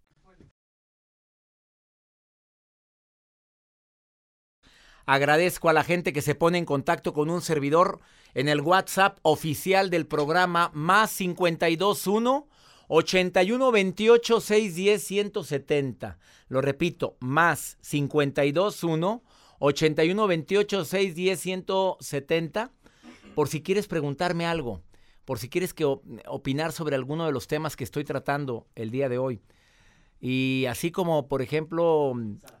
Agradezco 5.05 5.69
a 5.69 5.73
la 5.73 5.83
gente 5.83 6.13
que 6.13 6.21
se 6.21 6.35
pone 6.35 6.57
en 6.57 6.65
contacto 6.65 7.13
con 7.13 7.29
un 7.29 7.41
servidor 7.41 7.99
en 8.33 8.47
el 8.47 8.61
WhatsApp 8.61 9.19
oficial 9.23 9.89
del 9.89 10.07
programa 10.07 10.71
más 10.73 11.15
521 11.17 12.47
81 12.87 13.71
28 13.71 14.41
610 14.41 15.03
170. 15.03 16.17
Lo 16.49 16.61
repito, 16.61 17.15
más 17.19 17.77
521 17.89 19.23
81 19.59 20.27
28 20.27 20.85
610 20.85 21.39
170. 21.39 22.71
Por 23.33 23.47
si 23.47 23.61
quieres 23.61 23.87
preguntarme 23.87 24.45
algo, 24.45 24.81
por 25.23 25.39
si 25.39 25.47
quieres 25.47 25.73
que 25.73 25.85
opinar 25.85 26.73
sobre 26.73 26.95
alguno 26.95 27.25
de 27.25 27.31
los 27.31 27.47
temas 27.47 27.77
que 27.77 27.85
estoy 27.85 28.03
tratando 28.03 28.67
el 28.75 28.91
día 28.91 29.07
de 29.07 29.17
hoy. 29.17 29.41
Y 30.19 30.65
así 30.67 30.91
como, 30.91 31.27
por 31.27 31.41
ejemplo, 31.41 32.13
Sara, 32.13 32.60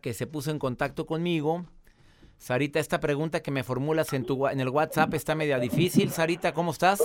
que 0.00 0.14
se 0.14 0.26
puso 0.26 0.50
en 0.50 0.58
contacto 0.58 1.06
conmigo. 1.06 1.64
Sarita, 2.38 2.78
esta 2.78 3.00
pregunta 3.00 3.40
que 3.40 3.50
me 3.50 3.62
formulas 3.62 4.12
en, 4.12 4.24
tu, 4.24 4.46
en 4.46 4.60
el 4.60 4.68
WhatsApp 4.68 5.14
está 5.14 5.34
media 5.34 5.58
difícil. 5.58 6.10
Sarita, 6.10 6.52
¿cómo 6.52 6.72
estás? 6.72 7.00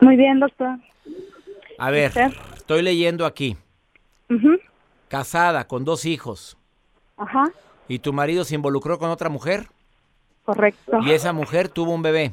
Muy 0.00 0.16
bien, 0.16 0.40
doctor. 0.40 0.78
A 1.78 1.90
ver, 1.90 2.12
estoy 2.54 2.82
leyendo 2.82 3.26
aquí. 3.26 3.56
Casada, 5.08 5.66
con 5.66 5.84
dos 5.84 6.06
hijos. 6.06 6.56
Ajá. 7.18 7.44
¿Y 7.88 7.98
tu 7.98 8.12
marido 8.12 8.44
se 8.44 8.54
involucró 8.54 8.98
con 8.98 9.10
otra 9.10 9.28
mujer? 9.28 9.66
Correcto. 10.44 10.98
¿Y 11.02 11.12
esa 11.12 11.32
mujer 11.32 11.68
tuvo 11.68 11.92
un 11.92 12.02
bebé? 12.02 12.32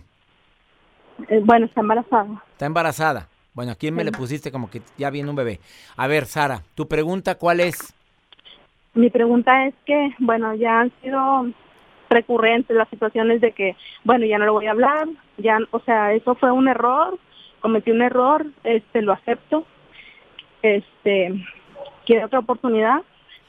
Eh, 1.28 1.42
bueno, 1.44 1.66
está 1.66 1.82
embarazada. 1.82 2.44
Está 2.54 2.66
embarazada. 2.66 3.28
Bueno, 3.54 3.74
¿a 3.74 3.76
quién 3.76 3.94
me 3.94 4.04
le 4.04 4.12
pusiste 4.12 4.52
como 4.52 4.70
que 4.70 4.82
ya 4.98 5.10
viene 5.10 5.30
un 5.30 5.36
bebé? 5.36 5.60
A 5.96 6.08
ver, 6.08 6.26
Sara, 6.26 6.64
tu 6.74 6.88
pregunta, 6.88 7.36
¿cuál 7.36 7.60
es? 7.60 7.94
Mi 8.96 9.10
pregunta 9.10 9.66
es 9.66 9.74
que, 9.86 10.14
bueno, 10.20 10.54
ya 10.54 10.82
han 10.82 10.92
sido 11.02 11.48
recurrentes 12.10 12.78
las 12.78 12.88
situaciones 12.90 13.42
de 13.42 13.52
que, 13.52 13.76
bueno, 14.04 14.26
ya 14.26 14.38
no 14.38 14.46
lo 14.46 14.54
voy 14.54 14.68
a 14.68 14.72
hablar, 14.72 15.08
ya, 15.38 15.58
o 15.72 15.80
sea, 15.80 16.14
eso 16.14 16.36
fue 16.36 16.52
un 16.52 16.68
error, 16.68 17.18
cometí 17.60 17.90
un 17.90 18.04
error, 18.04 18.46
este, 18.64 19.02
lo 19.02 19.14
acepto, 19.14 19.66
este, 20.62 21.34
quiero 22.06 22.28
otra 22.28 22.40
oportunidad, 22.40 23.02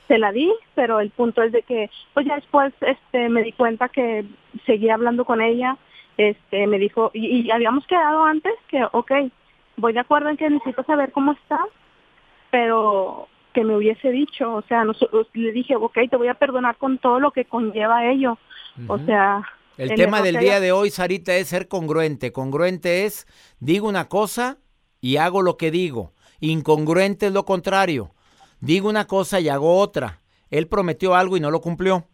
se 0.09 0.17
la 0.17 0.33
di, 0.33 0.51
pero 0.75 1.01
el 1.01 1.11
punto 1.11 1.43
es 1.43 1.53
de 1.53 1.63
que, 1.63 1.91
pues 2.15 2.27
ya 2.27 2.37
después, 2.37 2.73
este, 2.81 3.29
me 3.29 3.43
di 3.43 3.53
cuenta 3.53 3.91
que 3.91 4.25
seguía 4.65 4.95
hablando 4.95 5.27
con 5.27 5.43
ella, 5.43 5.77
este, 6.17 6.67
me 6.67 6.79
dijo, 6.79 7.11
y, 7.13 7.43
y 7.43 7.51
habíamos 7.51 7.87
quedado 7.87 8.25
antes 8.25 8.55
que, 8.69 8.83
ok, 8.93 9.13
voy 9.77 9.93
de 9.93 10.01
acuerdo 10.01 10.31
en 10.31 10.39
que 10.39 10.49
necesito 10.49 10.85
saber 10.85 11.13
cómo 11.13 11.33
está, 11.33 11.61
pero 12.51 13.29
que 13.55 13.65
me 13.65 13.77
hubiese 13.77 14.11
dicho, 14.11 14.53
o 14.53 14.63
sea, 14.63 14.85
le 14.85 15.53
dije, 15.53 15.77
ok, 15.77 15.99
te 16.11 16.17
voy 16.17 16.29
a 16.29 16.35
perdonar 16.35 16.77
con 16.77 16.99
todo 16.99 17.21
lo 17.21 17.31
que 17.31 17.47
conlleva 17.47 18.11
ello, 18.11 18.37
o 18.89 18.99
sea... 18.99 19.43
El 19.77 19.95
tema 19.95 20.23
del 20.23 20.37
día 20.37 20.61
de 20.61 20.71
hoy, 20.71 20.91
Sarita, 20.91 21.35
es 21.35 21.49
ser 21.49 21.67
congruente. 21.67 22.31
Congruente 22.31 23.07
es, 23.07 23.27
digo 23.59 23.89
una 23.89 24.09
cosa 24.09 24.59
y 25.01 25.17
hago 25.17 25.43
lo 25.43 25.57
que 25.57 25.73
digo. 25.73 26.13
Incongruente 26.39 27.27
es 27.27 27.33
lo 27.33 27.45
contrario. 27.45 28.13
Digo 28.61 28.89
una 28.89 29.07
cosa 29.07 29.41
y 29.41 29.49
hago 29.49 29.79
otra. 29.79 30.21
Él 30.49 30.69
prometió 30.69 31.17
algo 31.17 31.37
y 31.37 31.41
no 31.41 31.51
lo 31.51 31.61
cumplió. 31.61 32.05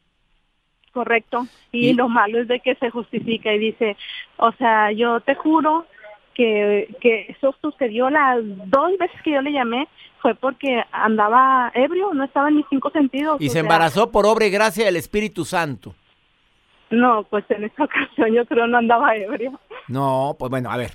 Correcto. 0.92 1.47
Y, 1.70 1.88
y 1.88 1.92
lo 1.92 2.09
malo 2.09 2.40
es 2.40 2.49
de 2.49 2.61
que 2.61 2.76
se 2.76 2.88
justifica 2.88 3.52
y 3.52 3.59
dice, 3.59 3.97
o 4.38 4.52
sea, 4.52 4.90
yo 4.92 5.20
te 5.20 5.35
juro 5.35 5.85
que, 6.34 6.94
que 7.00 7.26
eso 7.28 7.54
sucedió 7.60 8.10
las 8.10 8.38
dos 8.66 8.96
veces 8.99 9.20
que 9.22 9.32
yo 9.32 9.42
le 9.42 9.52
llamé 9.52 9.88
fue 10.20 10.34
porque 10.34 10.82
andaba 10.92 11.70
ebrio, 11.75 12.12
no 12.14 12.25
estaba 12.25 12.49
en 12.49 12.56
mis 12.56 12.66
cinco 12.68 12.90
sentidos. 12.90 13.40
Y 13.40 13.49
se 13.49 13.60
embarazó 13.60 14.10
por 14.10 14.26
obra 14.26 14.46
y 14.46 14.50
gracia 14.50 14.84
del 14.84 14.96
Espíritu 14.96 15.44
Santo. 15.44 15.94
No, 16.90 17.25
pues 17.25 17.44
en 17.50 17.64
esta 17.64 17.84
ocasión 17.84 18.32
yo 18.34 18.44
creo 18.46 18.66
no 18.66 18.78
andaba 18.78 19.14
ebrio. 19.16 19.58
No, 19.88 20.37
pues 20.38 20.50
bueno, 20.50 20.70
a 20.70 20.76
ver. 20.76 20.92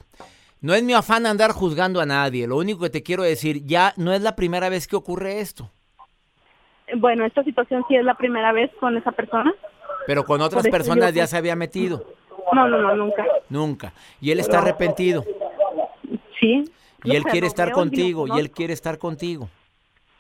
No 0.62 0.74
es 0.74 0.84
mi 0.84 0.94
afán 0.94 1.26
andar 1.26 1.52
juzgando 1.52 2.02
a 2.02 2.06
nadie. 2.06 2.48
Lo 2.48 2.58
único 2.58 2.82
que 2.82 2.90
te 2.90 3.04
quiero 3.04 3.24
decir, 3.24 3.66
ya 3.66 3.94
no 3.98 4.14
es 4.14 4.22
la 4.22 4.36
primera 4.36 4.70
vez 4.70 4.88
que 4.88 4.96
ocurre 4.96 5.40
esto. 5.40 5.70
Bueno, 6.96 7.26
esta 7.26 7.44
situación 7.44 7.84
sí 7.88 7.96
es 7.96 8.04
la 8.04 8.16
primera 8.16 8.52
vez 8.52 8.72
con 8.80 8.96
esa 8.98 9.12
persona. 9.12 9.54
Pero 10.08 10.24
con 10.24 10.42
otras 10.42 10.68
personas 10.68 11.14
ya 11.14 11.28
se 11.28 11.38
había 11.38 11.56
metido. 11.56 12.06
No, 12.54 12.68
no, 12.68 12.82
no, 12.82 12.96
nunca. 12.96 13.26
Nunca. 13.50 13.94
¿Y 14.22 14.32
él 14.32 14.40
está 14.40 14.60
arrepentido? 14.60 15.24
Sí. 16.40 16.64
Y 17.04 17.16
él 17.16 17.24
quiere 17.24 17.48
estar 17.48 17.72
contigo, 17.72 18.26
y 18.28 18.40
él 18.40 18.52
quiere 18.52 18.74
estar 18.74 18.98
contigo. 18.98 19.50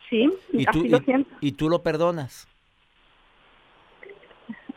Sí, 0.09 0.29
y 0.53 0.65
tú, 0.65 0.79
así 0.79 0.89
lo. 0.89 0.99
Y, 1.41 1.51
tú 1.53 1.69
lo 1.69 1.81
perdonas. 1.81 2.47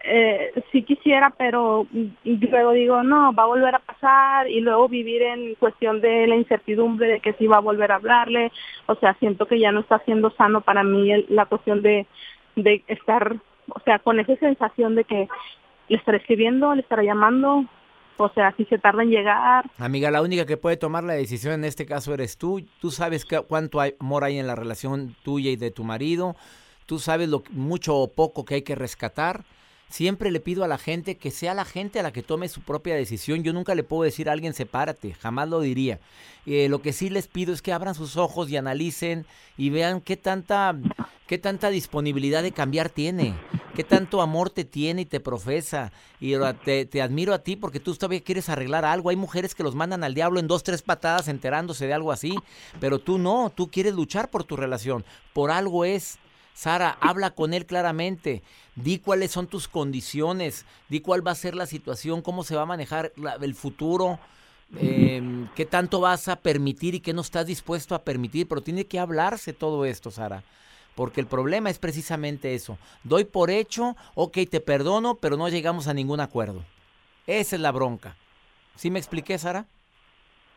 Eh, 0.05 0.53
sí 0.73 0.85
quisiera, 0.85 1.35
pero 1.37 1.87
luego 2.25 2.73
digo, 2.73 3.03
no, 3.03 3.35
va 3.35 3.43
a 3.43 3.47
volver 3.47 3.75
a 3.75 3.81
pasar 3.81 4.49
y 4.49 4.61
luego 4.61 4.89
vivir 4.89 5.21
en 5.21 5.55
cuestión 5.57 6.01
de 6.01 6.27
la 6.27 6.37
incertidumbre 6.37 7.09
de 7.09 7.21
que 7.21 7.35
sí 7.35 7.47
va 7.47 7.59
a 7.59 7.61
volver 7.61 7.93
a 7.93 7.97
hablarle. 7.97 8.51
O 8.87 8.95
sea, 8.95 9.15
siento 9.15 9.45
que 9.47 9.59
ya 9.59 9.71
no 9.71 9.81
está 9.81 9.99
siendo 10.07 10.31
sano 10.31 10.63
para 10.63 10.83
mí 10.83 11.27
la 11.29 11.45
cuestión 11.45 11.83
de, 11.83 12.07
de 12.57 12.83
estar, 12.87 13.37
o 13.69 13.81
sea, 13.81 13.99
con 13.99 14.19
esa 14.19 14.35
sensación 14.37 14.95
de 14.95 15.05
que 15.05 15.29
le 15.89 15.97
estaré 15.97 16.19
escribiendo, 16.19 16.75
le 16.75 16.83
estaré 16.83 17.05
llamando, 17.05 17.65
o 18.17 18.29
sea, 18.31 18.55
si 18.57 18.65
se 18.67 18.79
tarda 18.79 19.03
en 19.03 19.11
llegar. 19.11 19.71
Amiga, 19.79 20.11
la 20.11 20.23
única 20.23 20.45
que 20.45 20.57
puede 20.57 20.77
tomar 20.77 21.05
la 21.05 21.15
decisión 21.15 21.55
en 21.55 21.65
este 21.65 21.87
caso 21.87 22.13
eres 22.15 22.37
tú. 22.37 22.65
Tú 22.81 22.91
sabes 22.91 23.27
cuánto 23.47 23.81
amor 23.81 24.25
hay 24.25 24.39
en 24.39 24.47
la 24.47 24.57
relación 24.57 25.15
tuya 25.23 25.51
y 25.51 25.57
de 25.57 25.71
tu 25.71 25.85
marido. 25.85 26.37
Tú 26.87 26.99
sabes 26.99 27.29
lo 27.29 27.43
mucho 27.51 27.97
o 27.97 28.13
poco 28.13 28.45
que 28.45 28.57
hay 28.57 28.63
que 28.63 28.75
rescatar. 28.75 29.45
Siempre 29.89 30.31
le 30.31 30.41
pido 30.41 30.65
a 30.65 30.69
la 30.69 30.77
gente 30.77 31.17
que 31.17 31.31
sea 31.31 31.55
la 31.55 31.65
gente 31.65 31.99
a 31.99 32.03
la 32.03 32.13
que 32.13 32.23
tome 32.23 32.49
su 32.49 32.61
propia 32.61 32.95
decisión. 32.95 33.43
Yo 33.43 33.55
nunca 33.55 33.75
le 33.75 33.83
puedo 33.83 34.03
decir 34.03 34.29
a 34.29 34.33
alguien 34.33 34.53
sepárate, 34.53 35.15
jamás 35.15 35.49
lo 35.49 35.61
diría. 35.61 35.99
Eh, 36.45 36.69
lo 36.69 36.83
que 36.83 36.93
sí 36.93 37.09
les 37.09 37.27
pido 37.27 37.55
es 37.55 37.63
que 37.63 37.73
abran 37.73 37.95
sus 37.95 38.17
ojos 38.17 38.51
y 38.51 38.57
analicen 38.57 39.25
y 39.57 39.71
vean 39.71 40.03
qué 40.03 40.19
tanta, 40.19 40.77
qué 41.27 41.39
tanta 41.39 41.71
disponibilidad 41.71 42.43
de 42.43 42.53
cambiar 42.53 42.91
tiene, 42.91 43.35
qué 43.75 43.83
tanto 43.83 44.21
amor 44.21 44.51
te 44.51 44.65
tiene 44.65 45.03
y 45.03 45.07
te 45.07 45.21
profesa. 45.21 45.91
Y 46.21 46.35
te, 46.65 46.85
te 46.85 47.01
admiro 47.01 47.33
a 47.33 47.39
ti 47.39 47.57
porque 47.57 47.81
tú 47.81 47.95
todavía 47.95 48.23
quieres 48.23 48.51
arreglar 48.51 48.85
algo. 48.85 49.09
Hay 49.09 49.17
mujeres 49.17 49.55
que 49.55 49.63
los 49.63 49.75
mandan 49.75 50.05
al 50.05 50.15
diablo 50.15 50.39
en 50.39 50.49
dos, 50.49 50.63
tres 50.65 50.83
patadas 50.83 51.29
enterándose 51.29 51.87
de 51.87 51.95
algo 51.95 52.13
así, 52.13 52.35
pero 52.79 52.99
tú 52.99 53.19
no, 53.19 53.51
tú 53.55 53.71
quieres 53.71 53.95
luchar 53.95 54.31
por 54.31 54.45
tu 54.45 54.57
relación. 54.57 55.05
Por 55.33 55.51
algo 55.51 55.87
es. 55.87 56.19
Sara, 56.59 56.99
habla 57.01 57.31
con 57.31 57.55
él 57.55 57.67
claramente. 57.67 58.43
Di 58.75 58.99
cuáles 58.99 59.31
son 59.31 59.47
tus 59.47 59.69
condiciones, 59.69 60.67
di 60.89 60.99
cuál 60.99 61.25
va 61.25 61.31
a 61.31 61.37
ser 61.37 61.55
la 61.55 61.67
situación, 61.67 62.21
cómo 62.21 62.43
se 62.43 62.57
va 62.57 62.63
a 62.63 62.67
manejar 62.67 63.13
el 63.41 63.55
futuro, 63.55 64.19
em, 64.77 65.47
qué 65.55 65.65
tanto 65.67 66.01
vas 66.01 66.27
a 66.27 66.35
permitir 66.35 66.97
y 66.97 67.01
qué 67.01 67.13
no 67.13 67.21
estás 67.21 67.47
dispuesto 67.47 67.95
a 67.95 68.03
permitir. 68.03 68.49
Pero 68.49 68.61
tiene 68.61 68.87
que 68.87 68.99
hablarse 68.99 69.53
todo 69.53 69.85
esto, 69.85 70.11
Sara. 70.11 70.43
Porque 70.97 71.21
el 71.21 71.29
problema 71.29 71.71
es 71.71 71.79
precisamente 71.79 72.57
eso. 72.57 72.77
Doy 73.05 73.23
por 73.23 73.53
hecho, 73.53 73.97
ok, 74.17 74.39
te 74.51 74.59
perdono, 74.59 75.15
pero 75.15 75.37
no 75.37 75.49
llegamos 75.49 75.87
a 75.87 75.95
ningún 75.95 76.19
acuerdo. 76.19 76.65
Esa 77.29 77.55
es 77.55 77.63
la 77.63 77.71
bronca. 77.71 78.17
¿Sí 78.75 78.91
me 78.91 78.99
expliqué, 78.99 79.39
Sara? 79.39 79.65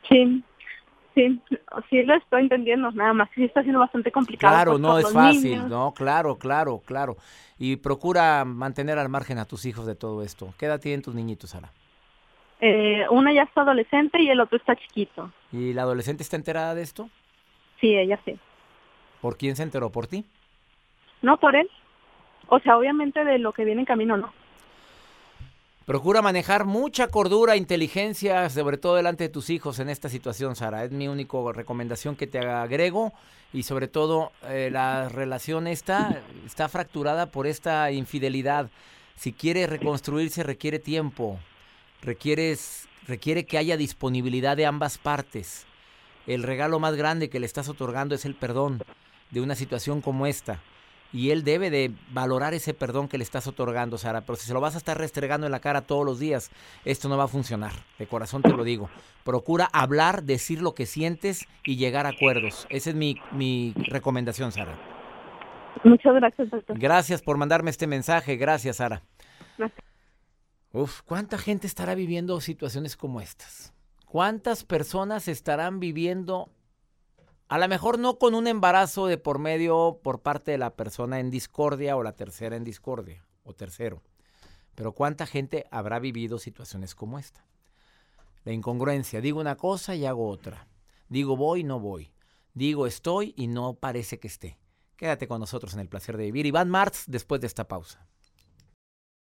Sí. 0.09 0.43
Sí, 1.13 1.41
sí 1.89 2.03
lo 2.03 2.15
estoy 2.15 2.43
entendiendo, 2.43 2.89
nada 2.91 3.13
más 3.13 3.29
sí 3.35 3.43
está 3.43 3.61
siendo 3.63 3.79
bastante 3.79 4.11
complicado. 4.11 4.53
Claro, 4.53 4.77
no 4.77 4.97
es 4.97 5.11
fácil, 5.11 5.67
no, 5.67 5.93
claro, 5.93 6.37
claro, 6.37 6.81
claro. 6.85 7.17
Y 7.57 7.75
procura 7.75 8.45
mantener 8.45 8.97
al 8.97 9.09
margen 9.09 9.37
a 9.37 9.45
tus 9.45 9.65
hijos 9.65 9.85
de 9.85 9.95
todo 9.95 10.23
esto. 10.23 10.53
¿Qué 10.57 10.67
edad 10.67 10.79
tienen 10.79 11.01
tus 11.01 11.13
niñitos, 11.13 11.49
Sara? 11.49 11.71
Eh, 12.61 13.05
una 13.09 13.33
ya 13.33 13.43
está 13.43 13.61
adolescente 13.61 14.21
y 14.21 14.29
el 14.29 14.39
otro 14.39 14.57
está 14.57 14.75
chiquito. 14.75 15.31
¿Y 15.51 15.73
la 15.73 15.81
adolescente 15.81 16.23
está 16.23 16.37
enterada 16.37 16.75
de 16.75 16.83
esto? 16.83 17.09
Sí, 17.81 17.97
ella 17.97 18.19
sí. 18.23 18.39
¿Por 19.19 19.37
quién 19.37 19.55
se 19.55 19.63
enteró? 19.63 19.91
¿Por 19.91 20.07
ti? 20.07 20.25
No, 21.21 21.37
por 21.37 21.55
él. 21.55 21.69
O 22.47 22.59
sea, 22.59 22.77
obviamente 22.77 23.23
de 23.25 23.39
lo 23.39 23.51
que 23.51 23.65
viene 23.65 23.81
en 23.81 23.85
camino, 23.85 24.15
no. 24.15 24.31
Procura 25.91 26.21
manejar 26.21 26.63
mucha 26.63 27.09
cordura, 27.09 27.57
inteligencia, 27.57 28.49
sobre 28.49 28.77
todo 28.77 28.95
delante 28.95 29.25
de 29.25 29.29
tus 29.29 29.49
hijos 29.49 29.77
en 29.79 29.89
esta 29.89 30.07
situación, 30.07 30.55
Sara. 30.55 30.85
Es 30.85 30.91
mi 30.91 31.09
única 31.09 31.37
recomendación 31.51 32.15
que 32.15 32.27
te 32.27 32.39
agrego. 32.39 33.11
Y 33.51 33.63
sobre 33.63 33.89
todo, 33.89 34.31
eh, 34.43 34.69
la 34.71 35.09
relación 35.09 35.67
está, 35.67 36.21
está 36.45 36.69
fracturada 36.69 37.25
por 37.25 37.45
esta 37.45 37.91
infidelidad. 37.91 38.69
Si 39.17 39.33
quiere 39.33 39.67
reconstruirse, 39.67 40.43
requiere 40.43 40.79
tiempo. 40.79 41.37
Requieres, 42.01 42.87
requiere 43.05 43.45
que 43.45 43.57
haya 43.57 43.75
disponibilidad 43.75 44.55
de 44.55 44.67
ambas 44.67 44.97
partes. 44.97 45.65
El 46.25 46.43
regalo 46.43 46.79
más 46.79 46.95
grande 46.95 47.29
que 47.29 47.41
le 47.41 47.45
estás 47.45 47.67
otorgando 47.67 48.15
es 48.15 48.23
el 48.23 48.35
perdón 48.35 48.81
de 49.29 49.41
una 49.41 49.55
situación 49.55 49.99
como 49.99 50.25
esta 50.25 50.61
y 51.13 51.31
él 51.31 51.43
debe 51.43 51.69
de 51.69 51.91
valorar 52.11 52.53
ese 52.53 52.73
perdón 52.73 53.07
que 53.07 53.17
le 53.17 53.23
estás 53.23 53.47
otorgando, 53.47 53.97
Sara. 53.97 54.21
Pero 54.21 54.35
si 54.37 54.45
se 54.45 54.53
lo 54.53 54.61
vas 54.61 54.75
a 54.75 54.77
estar 54.77 54.97
restregando 54.97 55.45
en 55.45 55.51
la 55.51 55.59
cara 55.59 55.81
todos 55.81 56.05
los 56.05 56.19
días, 56.19 56.51
esto 56.85 57.09
no 57.09 57.17
va 57.17 57.25
a 57.25 57.27
funcionar. 57.27 57.73
De 57.99 58.07
corazón 58.07 58.41
te 58.41 58.49
lo 58.49 58.63
digo. 58.63 58.89
Procura 59.23 59.69
hablar, 59.73 60.23
decir 60.23 60.61
lo 60.61 60.73
que 60.73 60.85
sientes 60.85 61.47
y 61.63 61.75
llegar 61.75 62.05
a 62.05 62.09
acuerdos. 62.09 62.65
Esa 62.69 62.91
es 62.91 62.95
mi, 62.95 63.17
mi 63.31 63.73
recomendación, 63.75 64.51
Sara. 64.51 64.77
Muchas 65.83 66.15
gracias, 66.15 66.49
doctor. 66.49 66.77
Gracias 66.77 67.21
por 67.21 67.37
mandarme 67.37 67.71
este 67.71 67.87
mensaje. 67.87 68.37
Gracias, 68.37 68.77
Sara. 68.77 69.01
Uf, 70.73 71.01
¿cuánta 71.01 71.37
gente 71.37 71.67
estará 71.67 71.95
viviendo 71.95 72.39
situaciones 72.39 72.95
como 72.95 73.19
estas? 73.19 73.73
¿Cuántas 74.05 74.63
personas 74.63 75.27
estarán 75.27 75.79
viviendo 75.79 76.49
a 77.51 77.57
lo 77.57 77.67
mejor 77.67 77.99
no 77.99 78.17
con 78.17 78.33
un 78.33 78.47
embarazo 78.47 79.07
de 79.07 79.17
por 79.17 79.37
medio 79.37 79.99
por 80.01 80.21
parte 80.21 80.51
de 80.51 80.57
la 80.57 80.73
persona 80.73 81.19
en 81.19 81.29
discordia 81.29 81.97
o 81.97 82.01
la 82.01 82.13
tercera 82.13 82.55
en 82.55 82.63
discordia 82.63 83.25
o 83.43 83.51
tercero. 83.51 84.01
Pero 84.73 84.93
¿cuánta 84.93 85.25
gente 85.27 85.65
habrá 85.69 85.99
vivido 85.99 86.39
situaciones 86.39 86.95
como 86.95 87.19
esta? 87.19 87.45
La 88.45 88.53
incongruencia. 88.53 89.19
Digo 89.19 89.41
una 89.41 89.57
cosa 89.57 89.95
y 89.95 90.05
hago 90.05 90.29
otra. 90.29 90.69
Digo 91.09 91.35
voy 91.35 91.59
y 91.59 91.63
no 91.65 91.81
voy. 91.81 92.13
Digo 92.53 92.87
estoy 92.87 93.33
y 93.35 93.47
no 93.47 93.73
parece 93.73 94.17
que 94.17 94.29
esté. 94.29 94.57
Quédate 94.95 95.27
con 95.27 95.41
nosotros 95.41 95.73
en 95.73 95.81
el 95.81 95.89
placer 95.89 96.15
de 96.15 96.23
vivir. 96.23 96.45
Iván 96.45 96.69
Martz 96.69 97.03
después 97.07 97.41
de 97.41 97.47
esta 97.47 97.67
pausa 97.67 98.07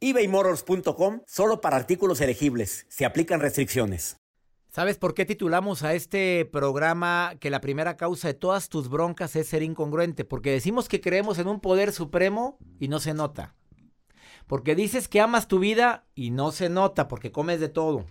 ebaymotors.com 0.00 1.22
solo 1.26 1.60
para 1.60 1.76
artículos 1.76 2.20
elegibles. 2.20 2.86
Se 2.88 3.04
aplican 3.04 3.40
restricciones. 3.40 4.16
¿Sabes 4.76 4.98
por 4.98 5.14
qué 5.14 5.24
titulamos 5.24 5.82
a 5.84 5.94
este 5.94 6.44
programa 6.44 7.32
que 7.40 7.48
la 7.48 7.62
primera 7.62 7.96
causa 7.96 8.28
de 8.28 8.34
todas 8.34 8.68
tus 8.68 8.90
broncas 8.90 9.34
es 9.34 9.48
ser 9.48 9.62
incongruente? 9.62 10.26
Porque 10.26 10.50
decimos 10.50 10.88
que 10.90 11.00
creemos 11.00 11.38
en 11.38 11.48
un 11.48 11.60
poder 11.60 11.92
supremo 11.92 12.58
y 12.78 12.88
no 12.88 13.00
se 13.00 13.14
nota. 13.14 13.54
Porque 14.46 14.74
dices 14.74 15.08
que 15.08 15.22
amas 15.22 15.48
tu 15.48 15.60
vida 15.60 16.04
y 16.14 16.30
no 16.30 16.52
se 16.52 16.68
nota 16.68 17.08
porque 17.08 17.32
comes 17.32 17.58
de 17.58 17.70
todo. 17.70 18.04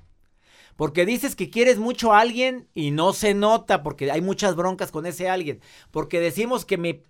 Porque 0.76 1.06
dices 1.06 1.36
que 1.36 1.52
quieres 1.52 1.78
mucho 1.78 2.14
a 2.14 2.20
alguien 2.20 2.68
y 2.74 2.90
no 2.90 3.14
se 3.14 3.36
nota 3.36 3.84
porque 3.84 4.10
hay 4.10 4.22
muchas 4.22 4.56
broncas 4.56 4.92
con 4.92 5.06
ese 5.06 5.30
alguien. 5.30 5.62
Porque 5.92 6.20
decimos 6.20 6.66
que 6.66 6.80
mi 6.80 7.04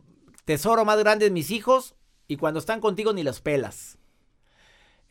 tesoro 0.44 0.84
más 0.84 1.00
grande 1.00 1.28
es 1.28 1.32
mis 1.32 1.50
hijos 1.50 1.96
y 2.28 2.36
cuando 2.36 2.60
están 2.60 2.82
contigo 2.82 3.14
ni 3.14 3.24
los 3.24 3.40
pelas. 3.40 4.00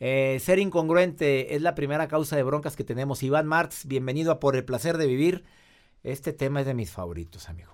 Eh, 0.07 0.37
ser 0.39 0.59
incongruente 0.59 1.55
es 1.55 1.63
la 1.63 1.73
primera 1.73 2.07
causa 2.07 2.35
de 2.35 2.43
broncas 2.43 2.75
que 2.75 2.83
tenemos. 2.83 3.23
Iván 3.23 3.47
Marx, 3.47 3.87
bienvenido 3.87 4.31
a 4.31 4.39
Por 4.39 4.55
el 4.55 4.63
Placer 4.63 4.99
de 4.99 5.07
Vivir. 5.07 5.45
Este 6.03 6.31
tema 6.31 6.59
es 6.59 6.67
de 6.67 6.75
mis 6.75 6.91
favoritos, 6.91 7.49
amigo. 7.49 7.73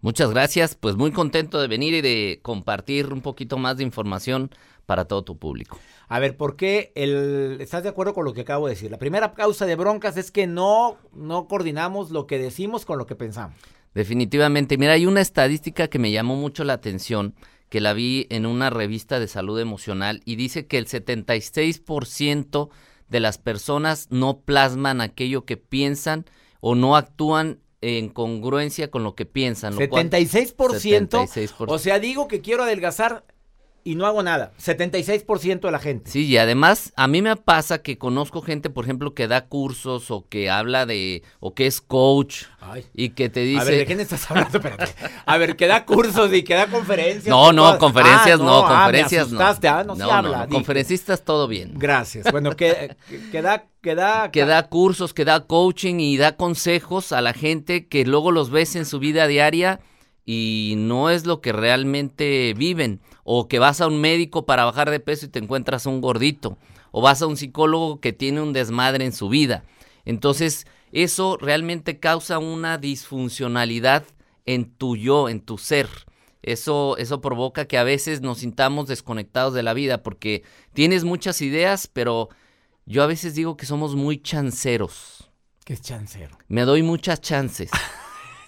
Muchas 0.00 0.30
gracias, 0.30 0.76
pues 0.76 0.96
muy 0.96 1.12
contento 1.12 1.60
de 1.60 1.68
venir 1.68 1.92
y 1.92 2.00
de 2.00 2.40
compartir 2.40 3.12
un 3.12 3.20
poquito 3.20 3.58
más 3.58 3.76
de 3.76 3.82
información 3.82 4.48
para 4.86 5.04
todo 5.04 5.24
tu 5.24 5.36
público. 5.36 5.78
A 6.08 6.20
ver, 6.20 6.38
¿por 6.38 6.56
qué 6.56 6.90
el, 6.94 7.58
estás 7.60 7.82
de 7.82 7.90
acuerdo 7.90 8.14
con 8.14 8.24
lo 8.24 8.32
que 8.32 8.40
acabo 8.40 8.66
de 8.66 8.72
decir? 8.72 8.90
La 8.90 8.98
primera 8.98 9.34
causa 9.34 9.66
de 9.66 9.76
broncas 9.76 10.16
es 10.16 10.30
que 10.30 10.46
no, 10.46 10.96
no 11.12 11.48
coordinamos 11.48 12.10
lo 12.12 12.26
que 12.26 12.38
decimos 12.38 12.86
con 12.86 12.96
lo 12.96 13.04
que 13.04 13.14
pensamos. 13.14 13.58
Definitivamente, 13.92 14.78
mira, 14.78 14.94
hay 14.94 15.04
una 15.04 15.20
estadística 15.20 15.88
que 15.88 15.98
me 15.98 16.12
llamó 16.12 16.34
mucho 16.34 16.64
la 16.64 16.72
atención 16.72 17.34
que 17.72 17.80
la 17.80 17.94
vi 17.94 18.26
en 18.28 18.44
una 18.44 18.68
revista 18.68 19.18
de 19.18 19.26
salud 19.26 19.58
emocional 19.58 20.20
y 20.26 20.36
dice 20.36 20.66
que 20.66 20.76
el 20.76 20.86
76% 20.86 22.68
de 23.08 23.20
las 23.20 23.38
personas 23.38 24.08
no 24.10 24.40
plasman 24.40 25.00
aquello 25.00 25.46
que 25.46 25.56
piensan 25.56 26.26
o 26.60 26.74
no 26.74 26.96
actúan 26.96 27.60
en 27.80 28.10
congruencia 28.10 28.90
con 28.90 29.04
lo 29.04 29.14
que 29.14 29.24
piensan. 29.24 29.72
76%, 29.72 30.54
76%. 30.54 31.48
O 31.66 31.78
sea, 31.78 31.98
digo 31.98 32.28
que 32.28 32.42
quiero 32.42 32.64
adelgazar 32.64 33.24
y 33.84 33.94
no 33.94 34.06
hago 34.06 34.22
nada. 34.22 34.52
76% 34.60 35.60
de 35.60 35.70
la 35.70 35.78
gente. 35.78 36.10
Sí, 36.10 36.26
y 36.26 36.38
además 36.38 36.92
a 36.96 37.08
mí 37.08 37.22
me 37.22 37.36
pasa 37.36 37.82
que 37.82 37.98
conozco 37.98 38.42
gente, 38.42 38.70
por 38.70 38.84
ejemplo, 38.84 39.14
que 39.14 39.28
da 39.28 39.46
cursos 39.46 40.10
o 40.10 40.26
que 40.28 40.50
habla 40.50 40.86
de, 40.86 41.22
o 41.40 41.54
que 41.54 41.66
es 41.66 41.80
coach 41.80 42.44
y 42.94 43.10
que 43.10 43.28
te 43.28 43.40
dice... 43.40 43.60
A 43.60 43.64
ver, 43.64 43.78
¿de 43.78 43.86
quién 43.86 44.00
estás 44.00 44.30
hablando? 44.30 44.58
Espérate. 44.58 44.94
A 45.26 45.36
ver, 45.36 45.56
que 45.56 45.66
da 45.66 45.84
cursos 45.84 46.32
y 46.32 46.42
que 46.42 46.54
da 46.54 46.66
conferencias. 46.68 47.26
No, 47.26 47.52
no, 47.52 47.78
conferencias 47.78 48.40
ah, 48.40 48.44
no, 48.44 48.66
conferencias 48.66 49.30
no. 49.30 49.40
Ah, 49.40 49.84
no, 49.84 49.96
se 49.96 50.02
habla. 50.02 50.46
conferencistas 50.48 51.24
todo 51.24 51.48
bien. 51.48 51.72
Gracias. 51.74 52.30
Bueno, 52.30 52.54
que, 52.56 52.96
que 53.30 53.42
da... 53.42 53.66
Que 53.82 53.96
da, 53.96 54.30
que 54.32 54.44
da 54.44 54.68
cursos, 54.68 55.12
que 55.12 55.24
da 55.24 55.40
coaching 55.40 55.96
y 55.98 56.16
da 56.16 56.36
consejos 56.36 57.10
a 57.10 57.20
la 57.20 57.32
gente 57.32 57.88
que 57.88 58.04
luego 58.04 58.30
los 58.30 58.50
ves 58.50 58.76
en 58.76 58.86
su 58.86 59.00
vida 59.00 59.26
diaria 59.26 59.80
y 60.24 60.74
no 60.76 61.10
es 61.10 61.26
lo 61.26 61.40
que 61.40 61.52
realmente 61.52 62.54
viven. 62.56 63.00
O 63.24 63.48
que 63.48 63.58
vas 63.58 63.80
a 63.80 63.86
un 63.86 64.00
médico 64.00 64.46
para 64.46 64.64
bajar 64.64 64.90
de 64.90 65.00
peso 65.00 65.26
y 65.26 65.28
te 65.28 65.38
encuentras 65.38 65.86
un 65.86 66.00
gordito. 66.00 66.58
O 66.90 67.00
vas 67.02 67.22
a 67.22 67.26
un 67.26 67.36
psicólogo 67.36 68.00
que 68.00 68.12
tiene 68.12 68.40
un 68.40 68.52
desmadre 68.52 69.04
en 69.04 69.12
su 69.12 69.28
vida. 69.28 69.64
Entonces, 70.04 70.66
eso 70.92 71.38
realmente 71.40 71.98
causa 71.98 72.38
una 72.38 72.78
disfuncionalidad 72.78 74.04
en 74.44 74.70
tu 74.70 74.96
yo, 74.96 75.28
en 75.28 75.40
tu 75.40 75.58
ser. 75.58 75.88
Eso, 76.42 76.96
eso 76.96 77.20
provoca 77.20 77.66
que 77.66 77.78
a 77.78 77.84
veces 77.84 78.20
nos 78.20 78.38
sintamos 78.38 78.88
desconectados 78.88 79.54
de 79.54 79.62
la 79.62 79.74
vida 79.74 80.02
porque 80.02 80.42
tienes 80.72 81.04
muchas 81.04 81.40
ideas, 81.40 81.86
pero 81.86 82.28
yo 82.84 83.02
a 83.02 83.06
veces 83.06 83.34
digo 83.34 83.56
que 83.56 83.66
somos 83.66 83.94
muy 83.94 84.20
chanceros. 84.20 85.30
¿Qué 85.64 85.74
es 85.74 85.82
chancero? 85.82 86.36
Me 86.48 86.62
doy 86.62 86.82
muchas 86.82 87.20
chances. 87.20 87.70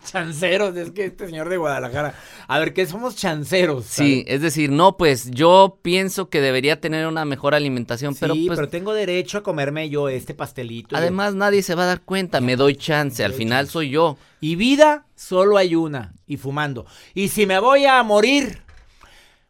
chanceros, 0.04 0.76
es 0.76 0.90
que 0.90 1.06
este 1.06 1.26
señor 1.26 1.48
de 1.48 1.56
Guadalajara. 1.56 2.14
A 2.46 2.58
ver, 2.58 2.72
¿qué 2.72 2.86
somos 2.86 3.16
chanceros? 3.16 3.84
Sí, 3.86 4.24
es 4.26 4.40
decir, 4.40 4.70
no, 4.70 4.96
pues 4.96 5.30
yo 5.30 5.78
pienso 5.82 6.28
que 6.28 6.40
debería 6.40 6.80
tener 6.80 7.06
una 7.06 7.24
mejor 7.24 7.54
alimentación, 7.54 8.14
pero 8.18 8.34
pues, 8.34 8.56
pero 8.56 8.68
tengo 8.68 8.94
derecho 8.94 9.38
a 9.38 9.42
comerme 9.42 9.88
yo 9.88 10.08
este 10.08 10.34
pastelito. 10.34 10.96
Además, 10.96 11.34
nadie 11.34 11.62
se 11.62 11.74
va 11.74 11.84
a 11.84 11.86
dar 11.86 12.02
cuenta, 12.02 12.40
me 12.40 12.56
doy 12.56 12.76
chance, 12.76 13.24
al 13.24 13.32
final 13.32 13.68
soy 13.68 13.90
yo. 13.90 14.16
Y 14.40 14.56
vida, 14.56 15.06
solo 15.14 15.56
hay 15.56 15.74
una, 15.74 16.14
y 16.26 16.36
fumando. 16.36 16.86
Y 17.14 17.28
si 17.28 17.46
me 17.46 17.58
voy 17.58 17.86
a 17.86 18.02
morir, 18.02 18.62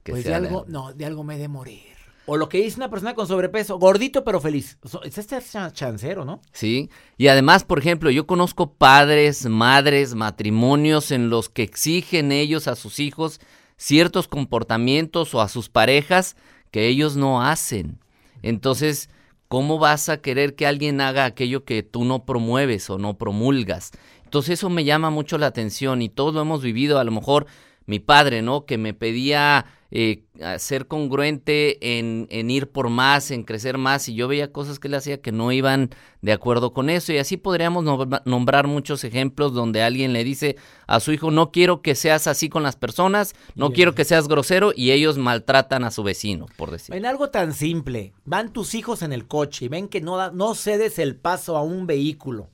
pues 0.04 0.24
de 0.24 0.34
algo, 0.34 0.64
no, 0.68 0.92
de 0.92 1.04
algo 1.06 1.24
me 1.24 1.36
he 1.36 1.38
de 1.38 1.48
morir. 1.48 1.93
O 2.26 2.36
lo 2.36 2.48
que 2.48 2.62
dice 2.62 2.76
una 2.76 2.88
persona 2.88 3.14
con 3.14 3.26
sobrepeso, 3.26 3.78
gordito 3.78 4.24
pero 4.24 4.40
feliz. 4.40 4.78
Es 5.04 5.18
este 5.18 5.38
chancero, 5.72 6.24
¿no? 6.24 6.40
Sí. 6.52 6.88
Y 7.18 7.28
además, 7.28 7.64
por 7.64 7.78
ejemplo, 7.78 8.10
yo 8.10 8.26
conozco 8.26 8.72
padres, 8.72 9.46
madres, 9.46 10.14
matrimonios 10.14 11.10
en 11.10 11.28
los 11.28 11.48
que 11.48 11.62
exigen 11.62 12.32
ellos 12.32 12.66
a 12.66 12.76
sus 12.76 12.98
hijos 12.98 13.40
ciertos 13.76 14.28
comportamientos 14.28 15.34
o 15.34 15.40
a 15.40 15.48
sus 15.48 15.68
parejas 15.68 16.36
que 16.70 16.86
ellos 16.86 17.16
no 17.16 17.42
hacen. 17.42 17.98
Entonces, 18.42 19.10
¿cómo 19.48 19.78
vas 19.78 20.08
a 20.08 20.18
querer 20.18 20.54
que 20.54 20.66
alguien 20.66 21.00
haga 21.00 21.26
aquello 21.26 21.64
que 21.64 21.82
tú 21.82 22.04
no 22.04 22.24
promueves 22.24 22.88
o 22.88 22.98
no 22.98 23.18
promulgas? 23.18 23.90
Entonces, 24.24 24.54
eso 24.54 24.70
me 24.70 24.84
llama 24.84 25.10
mucho 25.10 25.36
la 25.38 25.46
atención 25.46 26.00
y 26.02 26.08
todos 26.08 26.34
lo 26.34 26.40
hemos 26.40 26.62
vivido. 26.62 26.98
A 26.98 27.04
lo 27.04 27.10
mejor 27.10 27.46
mi 27.86 27.98
padre, 27.98 28.42
¿no? 28.42 28.64
Que 28.64 28.78
me 28.78 28.94
pedía 28.94 29.66
eh, 29.90 30.24
ser 30.58 30.86
congruente 30.86 31.98
en, 31.98 32.26
en, 32.30 32.50
ir 32.50 32.70
por 32.70 32.88
más, 32.88 33.30
en 33.30 33.44
crecer 33.44 33.78
más, 33.78 34.08
y 34.08 34.14
yo 34.14 34.28
veía 34.28 34.52
cosas 34.52 34.78
que 34.78 34.88
él 34.88 34.94
hacía 34.94 35.20
que 35.20 35.32
no 35.32 35.52
iban 35.52 35.90
de 36.22 36.32
acuerdo 36.32 36.72
con 36.72 36.90
eso, 36.90 37.12
y 37.12 37.18
así 37.18 37.36
podríamos 37.36 37.84
nombrar 38.24 38.66
muchos 38.66 39.04
ejemplos 39.04 39.54
donde 39.54 39.82
alguien 39.82 40.12
le 40.12 40.24
dice 40.24 40.56
a 40.86 41.00
su 41.00 41.12
hijo, 41.12 41.30
no 41.30 41.52
quiero 41.52 41.82
que 41.82 41.94
seas 41.94 42.26
así 42.26 42.48
con 42.48 42.62
las 42.62 42.76
personas, 42.76 43.34
no 43.54 43.70
quiero 43.70 43.94
que 43.94 44.04
seas 44.04 44.28
grosero, 44.28 44.72
y 44.74 44.90
ellos 44.90 45.18
maltratan 45.18 45.84
a 45.84 45.90
su 45.90 46.02
vecino, 46.02 46.46
por 46.56 46.70
decir. 46.70 46.94
En 46.94 47.06
algo 47.06 47.30
tan 47.30 47.52
simple, 47.52 48.12
van 48.24 48.52
tus 48.52 48.74
hijos 48.74 49.02
en 49.02 49.12
el 49.12 49.26
coche 49.26 49.66
y 49.66 49.68
ven 49.68 49.88
que 49.88 50.00
no, 50.00 50.30
no 50.32 50.54
cedes 50.54 50.98
el 50.98 51.16
paso 51.16 51.56
a 51.56 51.62
un 51.62 51.86
vehículo 51.86 52.50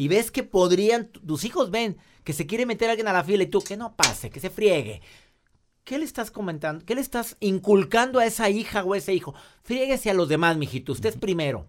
y 0.00 0.08
ves 0.08 0.30
que 0.30 0.42
podrían, 0.42 1.08
tus 1.08 1.44
hijos 1.44 1.70
ven 1.70 1.98
que 2.24 2.32
se 2.32 2.46
quiere 2.46 2.64
meter 2.64 2.88
alguien 2.88 3.08
a 3.08 3.12
la 3.12 3.22
fila 3.22 3.42
y 3.42 3.48
tú 3.48 3.60
que 3.60 3.76
no 3.76 3.96
pase, 3.96 4.30
que 4.30 4.40
se 4.40 4.48
friegue. 4.48 5.02
¿Qué 5.84 5.98
le 5.98 6.04
estás 6.04 6.30
comentando? 6.30 6.84
¿Qué 6.84 6.94
le 6.94 7.00
estás 7.00 7.36
inculcando 7.40 8.20
a 8.20 8.26
esa 8.26 8.48
hija 8.48 8.84
o 8.84 8.94
ese 8.94 9.12
hijo? 9.14 9.34
Fríguese 9.64 10.10
a 10.10 10.14
los 10.14 10.28
demás, 10.28 10.56
mijito. 10.56 10.92
Usted 10.92 11.08
es 11.10 11.16
primero. 11.16 11.66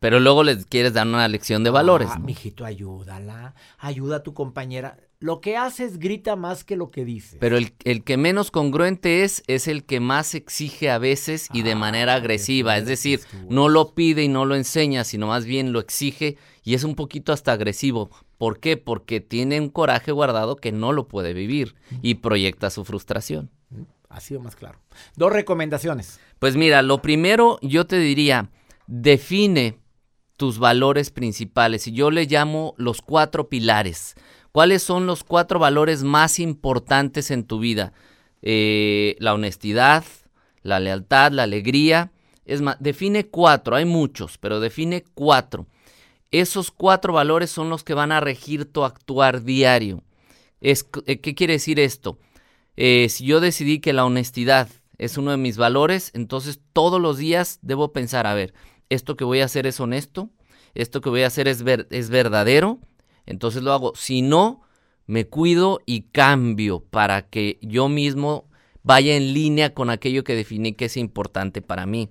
Pero 0.00 0.20
luego 0.20 0.42
les 0.42 0.64
quieres 0.64 0.94
dar 0.94 1.06
una 1.06 1.28
lección 1.28 1.62
de 1.62 1.70
valores. 1.70 2.08
Ah, 2.10 2.18
¿no? 2.18 2.24
mijito, 2.24 2.64
ayúdala. 2.64 3.54
Ayuda 3.78 4.16
a 4.16 4.22
tu 4.22 4.32
compañera. 4.32 4.96
Lo 5.18 5.40
que 5.40 5.56
haces 5.56 5.98
grita 5.98 6.34
más 6.34 6.64
que 6.64 6.76
lo 6.76 6.90
que 6.90 7.04
dices. 7.04 7.36
Pero 7.40 7.56
el, 7.58 7.74
el 7.84 8.02
que 8.04 8.16
menos 8.16 8.50
congruente 8.50 9.22
es, 9.22 9.42
es 9.46 9.68
el 9.68 9.84
que 9.84 10.00
más 10.00 10.34
exige 10.34 10.90
a 10.90 10.98
veces 10.98 11.48
y 11.52 11.62
de 11.62 11.72
Ah, 11.72 11.76
manera 11.76 12.14
agresiva. 12.14 12.78
Es 12.78 12.86
decir, 12.86 13.20
no 13.48 13.68
lo 13.68 13.94
pide 13.94 14.22
y 14.24 14.28
no 14.28 14.46
lo 14.46 14.56
enseña, 14.56 15.04
sino 15.04 15.26
más 15.26 15.44
bien 15.44 15.72
lo 15.72 15.78
exige 15.80 16.38
y 16.64 16.74
es 16.74 16.84
un 16.84 16.94
poquito 16.94 17.32
hasta 17.32 17.52
agresivo. 17.52 18.10
¿Por 18.42 18.58
qué? 18.58 18.76
Porque 18.76 19.20
tiene 19.20 19.60
un 19.60 19.68
coraje 19.68 20.10
guardado 20.10 20.56
que 20.56 20.72
no 20.72 20.92
lo 20.92 21.06
puede 21.06 21.32
vivir 21.32 21.76
y 22.02 22.16
proyecta 22.16 22.70
su 22.70 22.84
frustración. 22.84 23.50
Ha 24.08 24.18
sido 24.18 24.40
más 24.40 24.56
claro. 24.56 24.80
Dos 25.14 25.32
recomendaciones. 25.32 26.18
Pues 26.40 26.56
mira, 26.56 26.82
lo 26.82 27.00
primero 27.00 27.60
yo 27.62 27.86
te 27.86 28.00
diría, 28.00 28.50
define 28.88 29.78
tus 30.36 30.58
valores 30.58 31.12
principales 31.12 31.86
y 31.86 31.92
yo 31.92 32.10
le 32.10 32.24
llamo 32.24 32.74
los 32.78 33.00
cuatro 33.00 33.48
pilares. 33.48 34.16
¿Cuáles 34.50 34.82
son 34.82 35.06
los 35.06 35.22
cuatro 35.22 35.60
valores 35.60 36.02
más 36.02 36.40
importantes 36.40 37.30
en 37.30 37.44
tu 37.44 37.60
vida? 37.60 37.92
Eh, 38.42 39.14
la 39.20 39.34
honestidad, 39.34 40.02
la 40.62 40.80
lealtad, 40.80 41.30
la 41.30 41.44
alegría. 41.44 42.10
Es 42.44 42.60
más, 42.60 42.76
define 42.80 43.28
cuatro, 43.28 43.76
hay 43.76 43.84
muchos, 43.84 44.36
pero 44.36 44.58
define 44.58 45.04
cuatro. 45.14 45.68
Esos 46.32 46.70
cuatro 46.70 47.12
valores 47.12 47.50
son 47.50 47.68
los 47.70 47.84
que 47.84 47.94
van 47.94 48.10
a 48.10 48.20
regir 48.20 48.64
tu 48.64 48.84
actuar 48.84 49.44
diario. 49.44 50.02
Eh, 50.60 50.74
¿Qué 51.20 51.34
quiere 51.34 51.54
decir 51.54 51.78
esto? 51.78 52.18
Eh, 52.76 53.08
si 53.10 53.24
yo 53.24 53.40
decidí 53.40 53.80
que 53.80 53.92
la 53.92 54.04
honestidad 54.04 54.68
es 54.98 55.18
uno 55.18 55.30
de 55.30 55.36
mis 55.36 55.56
valores, 55.56 56.10
entonces 56.14 56.60
todos 56.72 57.00
los 57.00 57.18
días 57.18 57.58
debo 57.62 57.92
pensar, 57.92 58.26
a 58.26 58.34
ver, 58.34 58.54
esto 58.88 59.16
que 59.16 59.24
voy 59.24 59.40
a 59.40 59.44
hacer 59.44 59.66
es 59.66 59.78
honesto, 59.80 60.30
esto 60.74 61.00
que 61.00 61.10
voy 61.10 61.22
a 61.22 61.26
hacer 61.26 61.48
es, 61.48 61.62
ver- 61.62 61.86
es 61.90 62.08
verdadero, 62.08 62.78
entonces 63.26 63.62
lo 63.62 63.72
hago. 63.72 63.92
Si 63.94 64.22
no, 64.22 64.62
me 65.06 65.26
cuido 65.26 65.80
y 65.84 66.02
cambio 66.02 66.80
para 66.80 67.28
que 67.28 67.58
yo 67.60 67.88
mismo 67.88 68.48
vaya 68.82 69.16
en 69.16 69.34
línea 69.34 69.74
con 69.74 69.90
aquello 69.90 70.24
que 70.24 70.34
definí 70.34 70.72
que 70.72 70.86
es 70.86 70.96
importante 70.96 71.60
para 71.60 71.84
mí. 71.86 72.08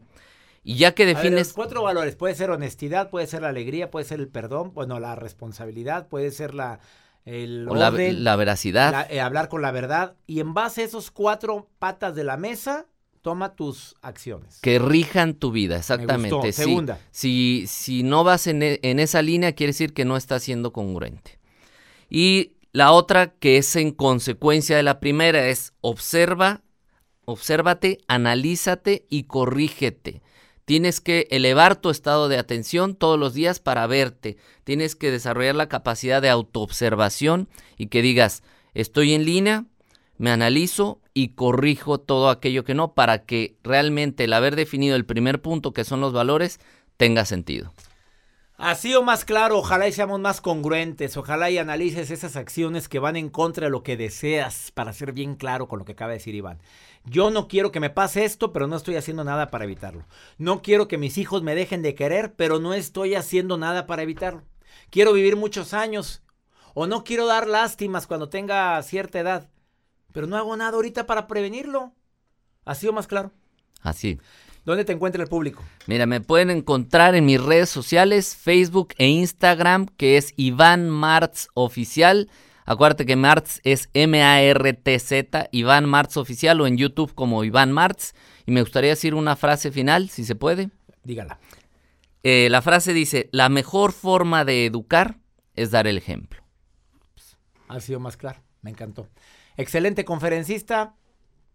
Y 0.63 0.76
ya 0.76 0.93
que 0.93 1.04
A 1.04 1.06
ver, 1.08 1.15
los 1.15 1.24
defines... 1.24 1.54
cuatro 1.54 1.84
valores. 1.84 2.15
Puede 2.15 2.36
ser 2.36 2.52
honestidad, 2.52 3.10
puede 3.10 3.28
ser 3.28 3.41
la 3.41 3.50
alegría, 3.50 3.89
puede 3.89 4.06
ser 4.06 4.19
el 4.19 4.28
perdón, 4.28 4.74
bueno, 4.74 5.00
la 5.00 5.15
responsabilidad, 5.15 6.08
puede 6.08 6.32
ser 6.32 6.54
la, 6.54 6.80
el 7.26 7.67
o 7.67 7.76
la, 7.76 7.89
orden, 7.89 8.24
la 8.24 8.36
veracidad. 8.36 8.91
la- 8.91 9.08
eh, 9.10 9.21
hablar 9.21 9.50
con 9.50 9.62
la 9.62 9.71
verdad. 9.71 10.15
Y 10.28 10.39
en 10.39 10.54
base 10.54 10.82
a 10.82 10.86
esos 10.86 11.10
cuatro 11.12 11.67
patas 11.80 12.13
de 12.15 12.24
la 12.24 12.38
mesa, 12.38 12.86
toma 13.21 13.56
tus 13.56 13.95
acciones. 14.02 14.60
que 14.62 14.78
rijan 14.80 15.34
tu 15.36 15.52
vida, 15.52 15.78
exactamente. 15.78 16.36
gustó. 16.36 16.52
Segunda. 16.52 17.00
Si, 17.12 17.65
si 17.67 18.04
no 18.04 18.24
vas 18.24 18.47
en, 18.47 18.62
e- 18.63 18.80
en 18.84 19.00
esa 19.00 19.21
línea, 19.21 19.54
quiere 19.54 19.69
decir 19.74 19.93
que 19.93 20.06
no 20.06 20.15
estás 20.17 20.43
siendo 20.43 20.71
congruente. 20.74 21.39
Y 22.10 22.54
la 22.71 22.91
otra, 22.91 23.34
que 23.34 23.58
es 23.58 23.76
en 23.76 23.91
consecuencia 23.91 24.76
de 24.78 24.84
la 24.84 25.00
primera, 25.00 25.47
es 25.47 25.74
observa, 25.82 26.62
obsérvate, 27.26 28.00
analízate 28.08 29.06
y 29.10 29.24
corrígete. 29.24 30.21
Tienes 30.72 31.02
que 31.02 31.28
elevar 31.32 31.76
tu 31.76 31.90
estado 31.90 32.30
de 32.30 32.38
atención 32.38 32.96
todos 32.96 33.20
los 33.20 33.34
días 33.34 33.60
para 33.60 33.86
verte. 33.88 34.38
Tienes 34.64 34.96
que 34.96 35.12
desarrollar 35.12 35.54
la 35.54 35.68
capacidad 35.68 36.22
de 36.22 36.30
autoobservación 36.30 37.50
y 37.76 37.88
que 37.88 38.02
digas, 38.02 38.42
estoy 38.74 39.14
en 39.14 39.26
línea, 39.26 39.66
me 40.18 40.32
analizo 40.32 41.02
y 41.14 41.34
corrijo 41.34 42.00
todo 42.00 42.30
aquello 42.30 42.64
que 42.64 42.74
no 42.74 42.94
para 42.94 43.26
que 43.26 43.58
realmente 43.64 44.24
el 44.24 44.32
haber 44.32 44.56
definido 44.56 44.96
el 44.96 45.06
primer 45.06 45.42
punto 45.42 45.74
que 45.74 45.84
son 45.84 46.00
los 46.00 46.14
valores 46.14 46.62
tenga 46.96 47.26
sentido. 47.26 47.74
Así 48.62 48.94
o 48.94 49.02
más 49.02 49.26
claro, 49.26 49.58
ojalá 49.58 49.88
y 49.88 49.92
seamos 49.92 50.20
más 50.20 50.40
congruentes, 50.40 51.18
ojalá 51.18 51.50
y 51.50 51.58
analices 51.58 52.12
esas 52.12 52.36
acciones 52.36 52.88
que 52.88 53.00
van 53.00 53.16
en 53.16 53.30
contra 53.30 53.66
de 53.66 53.72
lo 53.72 53.82
que 53.82 53.98
deseas, 53.98 54.72
para 54.72 54.94
ser 54.94 55.14
bien 55.14 55.34
claro 55.34 55.68
con 55.68 55.80
lo 55.80 55.86
que 55.86 55.94
acaba 55.94 56.12
de 56.12 56.20
decir 56.20 56.36
Iván. 56.36 56.60
Yo 57.06 57.32
no 57.32 57.48
quiero 57.48 57.72
que 57.72 57.80
me 57.80 57.90
pase 57.90 58.26
esto, 58.26 58.54
pero 58.54 58.68
no 58.68 58.76
estoy 58.76 58.96
haciendo 58.96 59.24
nada 59.24 59.50
para 59.50 59.64
evitarlo. 59.64 60.06
No 60.38 60.62
quiero 60.62 60.88
que 60.88 60.98
mis 60.98 61.18
hijos 61.18 61.42
me 61.42 61.56
dejen 61.56 61.82
de 61.82 61.96
querer, 61.96 62.36
pero 62.36 62.60
no 62.60 62.74
estoy 62.74 63.16
haciendo 63.16 63.58
nada 63.58 63.88
para 63.88 64.04
evitarlo. 64.04 64.44
Quiero 64.90 65.14
vivir 65.14 65.36
muchos 65.36 65.74
años, 65.74 66.22
o 66.74 66.88
no 66.88 67.04
quiero 67.04 67.26
dar 67.26 67.48
lástimas 67.48 68.08
cuando 68.08 68.30
tenga 68.30 68.82
cierta 68.84 69.20
edad, 69.20 69.50
pero 70.12 70.28
no 70.28 70.38
hago 70.38 70.56
nada 70.56 70.76
ahorita 70.76 71.08
para 71.08 71.28
prevenirlo. 71.28 71.94
Así 72.66 72.88
o 72.88 72.94
más 72.94 73.08
claro. 73.08 73.32
Así. 73.82 74.20
¿Dónde 74.64 74.86
te 74.86 74.94
encuentra 74.94 75.24
el 75.24 75.30
público? 75.30 75.64
Mira, 75.88 76.06
me 76.06 76.22
pueden 76.22 76.52
encontrar 76.52 77.16
en 77.16 77.26
mis 77.26 77.42
redes 77.42 77.70
sociales, 77.70 78.36
Facebook 78.36 78.94
e 78.98 79.08
Instagram, 79.08 79.88
que 79.98 80.18
es 80.18 80.34
Iván 80.36 80.88
Martz 80.88 81.48
Oficial. 81.56 82.30
Acuérdate 82.72 83.06
que 83.06 83.18
Martz 83.18 83.60
es 83.66 83.90
M-A-R-T-Z, 83.94 85.50
Iván 85.52 85.90
Martz 85.90 86.16
Oficial, 86.16 86.62
o 86.62 86.68
en 86.68 86.78
YouTube 86.78 87.14
como 87.14 87.44
Iván 87.44 87.74
Martz. 87.74 88.14
Y 88.46 88.52
me 88.52 88.62
gustaría 88.62 88.92
decir 88.92 89.14
una 89.14 89.36
frase 89.36 89.74
final, 89.74 90.08
si 90.08 90.24
se 90.24 90.36
puede. 90.36 90.70
Dígala. 91.04 91.38
Eh, 92.24 92.48
la 92.50 92.62
frase 92.62 92.94
dice, 92.94 93.28
la 93.34 93.50
mejor 93.50 93.92
forma 93.92 94.46
de 94.46 94.66
educar 94.66 95.18
es 95.54 95.72
dar 95.72 95.86
el 95.86 95.98
ejemplo. 95.98 96.42
Ha 97.68 97.82
sido 97.82 98.00
más 98.00 98.16
claro. 98.16 98.42
Me 98.62 98.70
encantó. 98.70 99.10
Excelente 99.58 100.06
conferencista. 100.06 100.96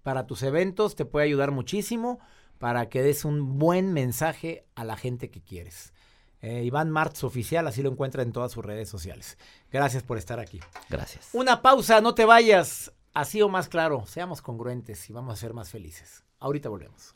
Para 0.03 0.27
tus 0.27 0.43
eventos 0.43 0.97
te 0.97 1.07
puede 1.07 1.25
ayudar 1.25 1.51
muchísimo 1.51 2.21
para 2.59 2.91
que 2.91 3.03
des 3.03 3.25
un 3.25 3.59
buen 3.59 3.95
mensaje 3.95 4.67
a 4.75 4.85
la 4.85 4.99
gente 4.99 5.31
que 5.31 5.41
quieres. 5.41 5.95
Eh, 6.47 6.63
Iván 6.63 6.93
Martz 6.93 7.25
Oficial, 7.25 7.67
así 7.67 7.83
lo 7.83 7.91
encuentra 7.91 8.23
en 8.23 8.31
todas 8.31 8.53
sus 8.53 8.65
redes 8.65 8.89
sociales. 8.89 9.37
Gracias 9.73 10.05
por 10.05 10.17
estar 10.17 10.39
aquí. 10.39 10.61
Gracias. 10.89 11.31
Una 11.33 11.61
pausa, 11.61 12.01
no 12.01 12.15
te 12.15 12.25
vayas. 12.25 12.93
Así 13.13 13.43
o 13.43 13.49
más 13.49 13.69
claro, 13.69 14.07
seamos 14.07 14.43
congruentes 14.43 15.11
y 15.11 15.13
vamos 15.13 15.35
a 15.35 15.41
ser 15.41 15.55
más 15.55 15.71
felices. 15.71 16.23
Ahorita 16.39 16.69
volvemos. 16.69 17.16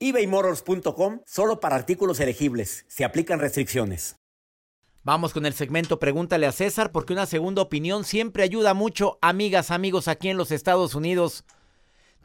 ebaymotors.com 0.00 1.20
solo 1.26 1.60
para 1.60 1.76
artículos 1.76 2.20
elegibles. 2.20 2.84
Se 2.88 3.04
aplican 3.04 3.40
restricciones. 3.40 4.16
Vamos 5.04 5.32
con 5.32 5.46
el 5.46 5.54
segmento 5.54 5.98
Pregúntale 5.98 6.46
a 6.46 6.52
César, 6.52 6.92
porque 6.92 7.14
una 7.14 7.26
segunda 7.26 7.62
opinión 7.62 8.04
siempre 8.04 8.42
ayuda 8.42 8.74
mucho, 8.74 9.18
amigas, 9.22 9.70
amigos, 9.70 10.06
aquí 10.06 10.28
en 10.28 10.36
los 10.36 10.50
Estados 10.50 10.94
Unidos. 10.94 11.44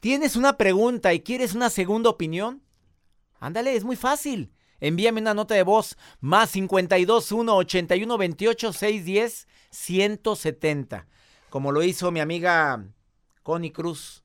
¿Tienes 0.01 0.35
una 0.35 0.57
pregunta 0.57 1.13
y 1.13 1.21
quieres 1.21 1.53
una 1.53 1.69
segunda 1.69 2.09
opinión? 2.09 2.61
Ándale, 3.39 3.75
es 3.75 3.85
muy 3.85 3.95
fácil. 3.95 4.51
Envíame 4.81 5.21
una 5.21 5.33
nota 5.33 5.55
de 5.55 5.63
voz 5.63 5.97
más 6.19 6.51
521 6.51 7.55
81 7.55 8.17
28 8.17 8.73
610 8.73 9.47
170. 9.69 11.07
Como 11.49 11.71
lo 11.71 11.83
hizo 11.83 12.11
mi 12.11 12.19
amiga 12.19 12.85
Connie 13.43 13.71
Cruz. 13.71 14.22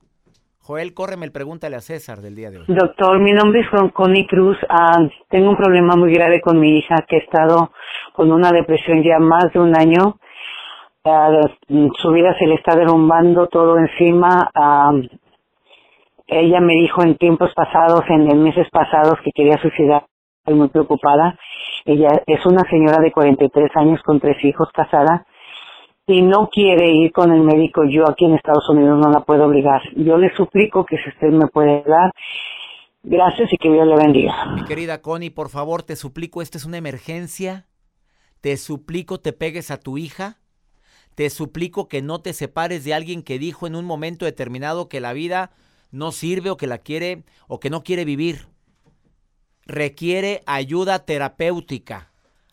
Joel, 0.69 0.93
córreme 0.93 1.25
el 1.25 1.31
pregúntale 1.31 1.75
a 1.77 1.79
César 1.81 2.19
del 2.19 2.35
día 2.35 2.51
de 2.51 2.59
hoy. 2.59 2.65
Doctor, 2.67 3.19
mi 3.19 3.31
nombre 3.31 3.61
es 3.61 3.69
Con- 3.71 3.89
Connie 3.89 4.27
Cruz. 4.27 4.55
Ah, 4.69 4.99
tengo 5.27 5.49
un 5.49 5.57
problema 5.57 5.95
muy 5.95 6.13
grave 6.13 6.41
con 6.41 6.59
mi 6.59 6.77
hija 6.77 6.93
que 7.07 7.15
ha 7.15 7.19
estado 7.21 7.71
con 8.13 8.31
una 8.31 8.51
depresión 8.51 9.01
ya 9.01 9.17
más 9.17 9.51
de 9.51 9.59
un 9.59 9.75
año. 9.75 10.19
Ah, 11.03 11.31
su 11.99 12.11
vida 12.11 12.35
se 12.37 12.45
le 12.45 12.53
está 12.53 12.75
derrumbando 12.75 13.47
todo 13.47 13.79
encima. 13.79 14.47
Ah, 14.53 14.91
ella 16.27 16.59
me 16.61 16.73
dijo 16.73 17.01
en 17.01 17.17
tiempos 17.17 17.51
pasados, 17.55 18.03
en, 18.07 18.29
en 18.29 18.43
meses 18.43 18.67
pasados, 18.71 19.15
que 19.23 19.31
quería 19.33 19.57
suicidar. 19.59 20.05
Estoy 20.41 20.53
muy 20.53 20.67
preocupada. 20.69 21.35
Ella 21.85 22.09
es 22.27 22.45
una 22.45 22.61
señora 22.69 23.01
de 23.01 23.11
43 23.11 23.71
años 23.75 24.03
con 24.03 24.19
tres 24.19 24.37
hijos 24.45 24.69
casada 24.71 25.25
y 26.09 26.21
no 26.23 26.49
quiere 26.49 26.91
ir 26.91 27.11
con 27.11 27.31
el 27.31 27.41
médico, 27.41 27.83
yo 27.85 28.09
aquí 28.09 28.25
en 28.25 28.33
Estados 28.33 28.67
Unidos 28.69 28.99
no 28.99 29.11
la 29.11 29.21
puedo 29.21 29.45
obligar. 29.45 29.81
Yo 29.95 30.17
le 30.17 30.35
suplico 30.35 30.85
que 30.85 30.97
si 30.97 31.09
usted 31.09 31.29
me 31.29 31.47
puede 31.47 31.83
dar, 31.83 32.11
gracias 33.03 33.53
y 33.53 33.57
que 33.57 33.71
Dios 33.71 33.87
le 33.87 33.95
bendiga. 33.95 34.55
Mi 34.55 34.65
querida 34.65 35.01
Connie, 35.01 35.29
por 35.29 35.49
favor, 35.49 35.83
te 35.83 35.95
suplico, 35.95 36.41
esta 36.41 36.57
es 36.57 36.65
una 36.65 36.77
emergencia. 36.77 37.67
Te 38.41 38.57
suplico, 38.57 39.19
te 39.19 39.33
pegues 39.33 39.69
a 39.69 39.77
tu 39.77 39.97
hija. 39.97 40.37
te 41.15 41.29
suplico 41.29 41.89
que 41.89 42.01
no 42.01 42.21
te 42.21 42.31
separes 42.31 42.85
de 42.85 42.93
alguien 42.93 43.23
que 43.23 43.39
dijo 43.39 43.67
en 43.67 43.75
un 43.75 43.83
momento 43.83 44.23
determinado 44.23 44.87
que 44.87 45.01
la 45.01 45.11
vida 45.11 45.51
no 45.91 46.13
sirve 46.13 46.49
o 46.49 46.55
que 46.55 46.65
la 46.65 46.77
quiere 46.77 47.23
o 47.47 47.59
que 47.59 47.69
no 47.69 47.83
quiere 47.83 48.05
vivir. 48.05 48.47
Requiere 49.65 50.41
ayuda 50.45 51.05
terapéutica. 51.05 52.08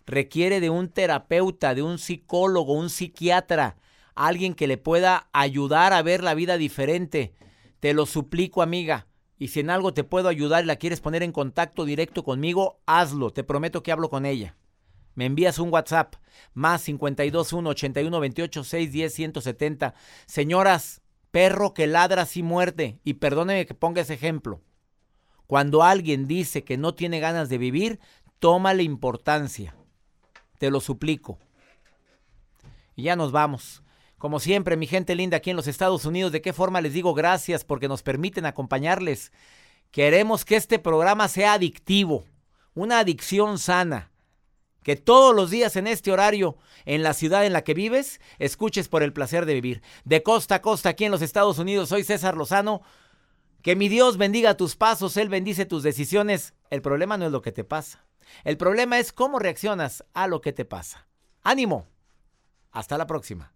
Requiere 0.06 0.60
de 0.60 0.70
un 0.70 0.88
terapeuta, 0.88 1.74
de 1.74 1.82
un 1.82 1.98
psicólogo, 1.98 2.74
un 2.74 2.90
psiquiatra, 2.90 3.76
alguien 4.14 4.54
que 4.54 4.68
le 4.68 4.78
pueda 4.78 5.28
ayudar 5.32 5.92
a 5.92 6.02
ver 6.02 6.22
la 6.22 6.34
vida 6.34 6.56
diferente. 6.56 7.34
Te 7.80 7.92
lo 7.92 8.06
suplico, 8.06 8.62
amiga. 8.62 9.06
Y 9.38 9.48
si 9.48 9.60
en 9.60 9.68
algo 9.70 9.92
te 9.92 10.04
puedo 10.04 10.28
ayudar 10.28 10.64
y 10.64 10.66
la 10.66 10.76
quieres 10.76 11.00
poner 11.00 11.22
en 11.22 11.32
contacto 11.32 11.84
directo 11.84 12.24
conmigo, 12.24 12.80
hazlo. 12.86 13.32
Te 13.32 13.44
prometo 13.44 13.82
que 13.82 13.92
hablo 13.92 14.08
con 14.08 14.24
ella. 14.24 14.56
Me 15.14 15.26
envías 15.26 15.58
un 15.58 15.72
WhatsApp 15.72 16.14
más 16.54 16.84
521 16.84 17.68
81 17.70 18.20
28 18.20 18.64
610 18.64 19.12
170. 19.12 19.94
Señoras, 20.26 21.02
perro 21.30 21.74
que 21.74 21.86
ladra 21.86 22.26
sí 22.26 22.42
muerde. 22.42 23.00
Y 23.02 23.14
perdóneme 23.14 23.66
que 23.66 23.74
ponga 23.74 24.02
ese 24.02 24.14
ejemplo. 24.14 24.62
Cuando 25.46 25.82
alguien 25.82 26.26
dice 26.26 26.64
que 26.64 26.76
no 26.76 26.94
tiene 26.94 27.20
ganas 27.20 27.48
de 27.48 27.58
vivir, 27.58 28.00
tómale 28.38 28.82
importancia. 28.82 29.74
Te 30.58 30.70
lo 30.70 30.80
suplico. 30.80 31.38
Y 32.94 33.04
ya 33.04 33.16
nos 33.16 33.32
vamos. 33.32 33.82
Como 34.18 34.40
siempre, 34.40 34.76
mi 34.76 34.86
gente 34.86 35.14
linda 35.14 35.36
aquí 35.36 35.50
en 35.50 35.56
los 35.56 35.66
Estados 35.66 36.06
Unidos, 36.06 36.32
¿de 36.32 36.40
qué 36.40 36.52
forma 36.52 36.80
les 36.80 36.94
digo 36.94 37.12
gracias 37.12 37.64
porque 37.64 37.88
nos 37.88 38.02
permiten 38.02 38.46
acompañarles? 38.46 39.30
Queremos 39.90 40.44
que 40.44 40.56
este 40.56 40.78
programa 40.78 41.28
sea 41.28 41.52
adictivo, 41.52 42.24
una 42.74 43.00
adicción 43.00 43.58
sana. 43.58 44.10
Que 44.82 44.96
todos 44.96 45.34
los 45.34 45.50
días 45.50 45.76
en 45.76 45.86
este 45.86 46.12
horario, 46.12 46.56
en 46.84 47.02
la 47.02 47.12
ciudad 47.12 47.44
en 47.44 47.52
la 47.52 47.64
que 47.64 47.74
vives, 47.74 48.20
escuches 48.38 48.88
por 48.88 49.02
el 49.02 49.12
placer 49.12 49.44
de 49.44 49.54
vivir. 49.54 49.82
De 50.04 50.22
costa 50.22 50.56
a 50.56 50.62
costa 50.62 50.90
aquí 50.90 51.04
en 51.04 51.10
los 51.10 51.22
Estados 51.22 51.58
Unidos, 51.58 51.88
soy 51.88 52.04
César 52.04 52.36
Lozano. 52.36 52.82
Que 53.62 53.74
mi 53.74 53.88
Dios 53.88 54.16
bendiga 54.16 54.56
tus 54.56 54.76
pasos, 54.76 55.16
Él 55.16 55.28
bendice 55.28 55.66
tus 55.66 55.82
decisiones. 55.82 56.54
El 56.70 56.82
problema 56.82 57.18
no 57.18 57.26
es 57.26 57.32
lo 57.32 57.42
que 57.42 57.52
te 57.52 57.64
pasa. 57.64 58.05
El 58.44 58.56
problema 58.56 58.98
es 58.98 59.12
cómo 59.12 59.38
reaccionas 59.38 60.04
a 60.14 60.26
lo 60.26 60.40
que 60.40 60.52
te 60.52 60.64
pasa. 60.64 61.08
Ánimo. 61.42 61.86
Hasta 62.70 62.98
la 62.98 63.06
próxima. 63.06 63.55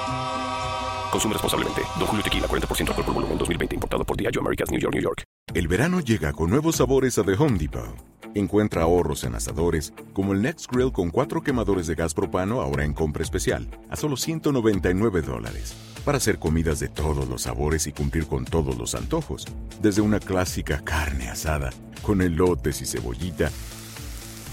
Consume 1.11 1.33
responsablemente. 1.33 1.81
Don 1.99 2.07
Julio 2.07 2.23
Tequila, 2.23 2.47
40% 2.47 2.89
alcohol 2.89 3.05
por 3.05 3.13
volumen, 3.13 3.37
2020. 3.37 3.75
Importado 3.75 4.03
por 4.03 4.17
Diageo 4.17 4.41
Americas, 4.41 4.71
New 4.71 4.79
York, 4.79 4.93
New 4.93 5.03
York. 5.03 5.23
El 5.53 5.67
verano 5.67 5.99
llega 5.99 6.31
con 6.31 6.49
nuevos 6.49 6.77
sabores 6.77 7.19
a 7.19 7.23
The 7.23 7.33
Home 7.33 7.57
Depot. 7.57 7.95
Encuentra 8.33 8.83
ahorros 8.83 9.25
en 9.25 9.35
asadores, 9.35 9.93
como 10.13 10.31
el 10.31 10.41
Next 10.41 10.71
Grill 10.71 10.93
con 10.93 11.09
cuatro 11.09 11.41
quemadores 11.41 11.87
de 11.87 11.95
gas 11.95 12.13
propano 12.13 12.61
ahora 12.61 12.85
en 12.85 12.93
compra 12.93 13.23
especial, 13.23 13.67
a 13.89 13.97
solo 13.97 14.15
199 14.15 15.21
dólares. 15.21 15.75
Para 16.05 16.17
hacer 16.17 16.39
comidas 16.39 16.79
de 16.79 16.87
todos 16.87 17.27
los 17.27 17.41
sabores 17.41 17.87
y 17.87 17.91
cumplir 17.91 18.27
con 18.27 18.45
todos 18.45 18.77
los 18.77 18.95
antojos. 18.95 19.45
Desde 19.81 20.01
una 20.01 20.21
clásica 20.21 20.81
carne 20.81 21.27
asada, 21.29 21.71
con 22.03 22.21
elotes 22.21 22.81
y 22.81 22.85
cebollita, 22.85 23.51